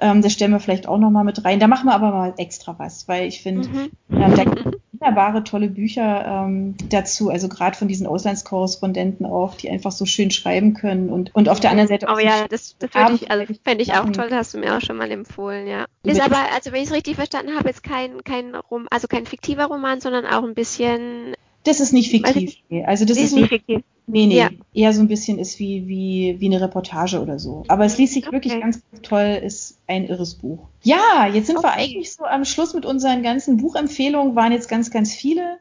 [0.00, 1.60] Ähm, das stellen wir vielleicht auch nochmal mit rein.
[1.60, 3.90] Da machen wir aber mal extra was, weil ich finde, mhm.
[4.10, 4.44] ähm, da
[5.00, 7.30] wunderbare, tolle Bücher ähm, dazu.
[7.30, 11.60] Also gerade von diesen Auslandskorrespondenten auch, die einfach so schön schreiben können und, und auf
[11.60, 12.16] der anderen Seite auch.
[12.16, 14.76] Oh ja, das, das würde ich, also fände ich auch toll, das hast du mir
[14.76, 15.86] auch schon mal empfohlen, ja.
[16.02, 19.26] Ist aber, also wenn ich es richtig verstanden habe, jetzt kein, kein Rom, also kein
[19.26, 21.34] fiktiver Roman, sondern auch ein bisschen.
[21.64, 22.56] Das ist nicht fiktiv.
[22.84, 23.82] Also das ist, ist nicht fiktiv.
[24.10, 24.50] Nee, nee, ja.
[24.74, 27.64] eher so ein bisschen ist wie, wie, wie eine Reportage oder so.
[27.68, 28.36] Aber es liest sich okay.
[28.36, 30.68] wirklich ganz, toll, ist ein irres Buch.
[30.82, 31.66] Ja, jetzt sind okay.
[31.66, 35.58] wir eigentlich so am Schluss mit unseren ganzen Buchempfehlungen, waren jetzt ganz, ganz viele.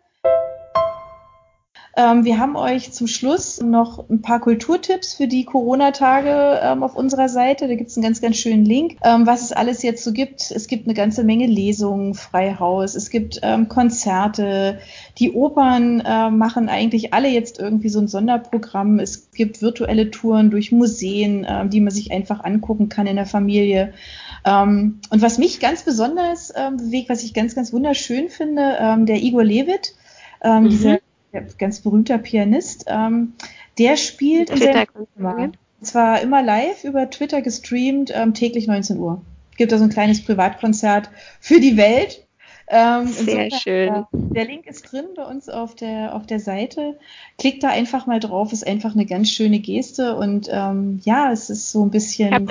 [1.98, 6.96] Ähm, wir haben euch zum Schluss noch ein paar Kulturtipps für die Corona-Tage ähm, auf
[6.96, 7.68] unserer Seite.
[7.68, 10.52] Da gibt es einen ganz, ganz schönen Link, ähm, was es alles jetzt so gibt.
[10.52, 14.80] Es gibt eine ganze Menge Lesungen, Freihaus, es gibt Konzerte.
[15.18, 15.98] Die Opern
[16.38, 19.00] machen eigentlich alle jetzt irgendwie so ein Sonderprogramm.
[19.00, 23.94] Es gibt virtuelle Touren durch Museen, die man sich einfach angucken kann in der Familie.
[24.46, 29.94] Und was mich ganz besonders bewegt, was ich ganz, ganz wunderschön finde, der Igor Lewitt,
[30.42, 30.70] ähm, mhm.
[30.70, 31.00] dieser
[31.58, 33.34] ganz berühmter Pianist, ähm,
[33.78, 35.54] der spielt in seinem.
[35.80, 39.22] Und zwar immer live über Twitter gestreamt, ähm, täglich 19 Uhr.
[39.56, 41.10] Gibt da so ein kleines Privatkonzert
[41.40, 42.26] für die Welt.
[42.68, 43.96] Ähm, Sehr insofern, schön.
[43.96, 47.00] Äh, der Link ist drin bei uns auf der, auf der Seite.
[47.38, 51.50] Klickt da einfach mal drauf, ist einfach eine ganz schöne Geste und ähm, ja, es
[51.50, 52.48] ist so ein bisschen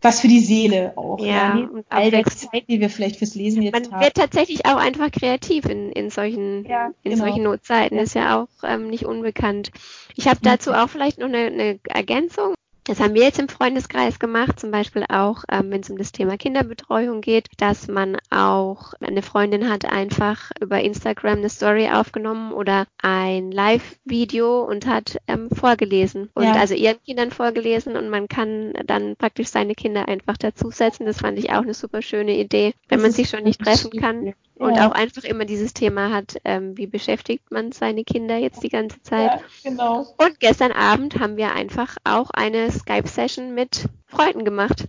[0.00, 1.18] was für die Seele auch.
[1.18, 3.90] Ja, ja all der Zeit, die wir vielleicht fürs Lesen jetzt man haben.
[3.92, 7.24] Man wird tatsächlich auch einfach kreativ in, in solchen, ja, in genau.
[7.24, 7.96] solchen Notzeiten.
[7.96, 8.04] Ja.
[8.04, 9.70] Ist ja auch ähm, nicht unbekannt.
[10.16, 12.54] Ich habe dazu auch vielleicht noch eine, eine Ergänzung.
[12.88, 16.10] Das haben wir jetzt im Freundeskreis gemacht, zum Beispiel auch, ähm, wenn es um das
[16.10, 22.50] Thema Kinderbetreuung geht, dass man auch eine Freundin hat einfach über Instagram eine Story aufgenommen
[22.50, 26.54] oder ein Live-Video und hat ähm, vorgelesen und ja.
[26.54, 31.04] also ihren Kindern vorgelesen und man kann dann praktisch seine Kinder einfach dazusetzen.
[31.04, 33.90] Das fand ich auch eine super schöne Idee, wenn das man sich schon nicht treffen
[34.00, 34.32] kann.
[34.58, 34.88] Und ja.
[34.88, 39.00] auch einfach immer dieses Thema hat, ähm, wie beschäftigt man seine Kinder jetzt die ganze
[39.02, 39.30] Zeit.
[39.30, 39.40] Ja,
[39.70, 40.06] genau.
[40.16, 44.88] Und gestern Abend haben wir einfach auch eine Skype-Session mit Freunden gemacht.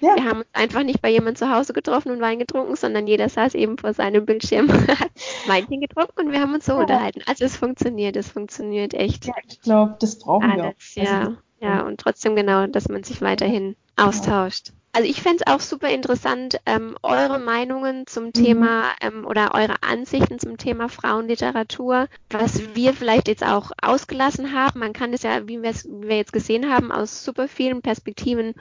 [0.00, 0.16] Ja.
[0.16, 3.28] Wir haben uns einfach nicht bei jemand zu Hause getroffen und Wein getrunken, sondern jeder
[3.28, 5.10] saß eben vor seinem Bildschirm, hat
[5.46, 6.80] Weinchen getrunken und wir haben uns so ja.
[6.80, 7.22] unterhalten.
[7.26, 9.26] Also es funktioniert, es funktioniert echt.
[9.26, 11.12] Ja, ich glaube, das brauchen Alles, wir auch.
[11.12, 14.72] Also ja, ja, und trotzdem genau, dass man sich weiterhin austauscht.
[14.94, 18.32] Also ich fände es auch super interessant, ähm, eure Meinungen zum.
[18.34, 24.80] Thema ähm, oder eure Ansichten zum Thema Frauenliteratur, was wir vielleicht jetzt auch ausgelassen haben.
[24.80, 28.54] Man kann es ja, wie, wie wir jetzt gesehen haben, aus super vielen Perspektiven ähm,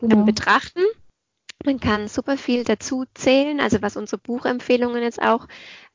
[0.00, 0.16] genau.
[0.16, 0.82] ähm, betrachten.
[1.64, 5.46] Man kann super viel dazu zählen, also was unsere Buchempfehlungen jetzt auch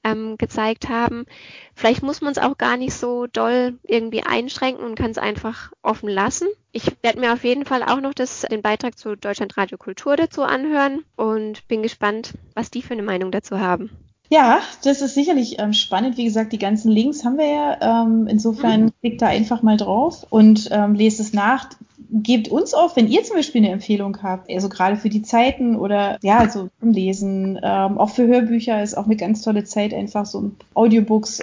[0.06, 1.26] ähm, gezeigt haben.
[1.74, 5.72] Vielleicht muss man es auch gar nicht so doll irgendwie einschränken und kann es einfach
[5.82, 6.48] offen lassen.
[6.72, 10.16] Ich werde mir auf jeden Fall auch noch das, den Beitrag zu Deutschland Radio Kultur
[10.16, 13.90] dazu anhören und bin gespannt, was die für eine Meinung dazu haben.
[14.30, 16.18] Ja, das ist sicherlich ähm, spannend.
[16.18, 18.04] Wie gesagt, die ganzen Links haben wir ja.
[18.04, 18.92] Ähm, insofern mhm.
[19.02, 21.70] klickt da einfach mal drauf und ähm, lest es nach.
[22.12, 25.76] Gebt uns auch, wenn ihr zum Beispiel eine Empfehlung habt, also gerade für die Zeiten
[25.76, 29.94] oder ja, also zum Lesen, ähm, auch für Hörbücher ist auch eine ganz tolle Zeit,
[29.94, 31.42] einfach so Audiobooks.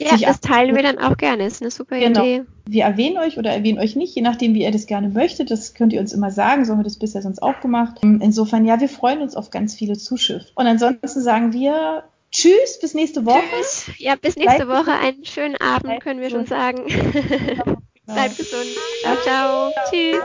[0.00, 1.46] Ja, das teilen wir dann auch gerne.
[1.46, 2.20] Ist eine super genau.
[2.20, 2.42] Idee.
[2.66, 5.50] Wir erwähnen euch oder erwähnen euch nicht, je nachdem, wie ihr das gerne möchtet.
[5.50, 6.64] Das könnt ihr uns immer sagen.
[6.64, 7.98] So haben wir das bisher sonst auch gemacht.
[8.02, 10.50] Insofern, ja, wir freuen uns auf ganz viele Zuschriften.
[10.56, 12.04] Und ansonsten sagen wir
[12.34, 13.42] Tschüss, bis nächste Woche.
[13.56, 13.90] Tschüss.
[13.98, 14.90] Ja, bis nächste Woche.
[14.90, 16.82] Einen schönen Abend, können wir schon sagen.
[18.06, 18.66] Bleibt gesund.
[19.02, 19.72] Ciao, ciao.
[19.90, 20.22] Tschüss.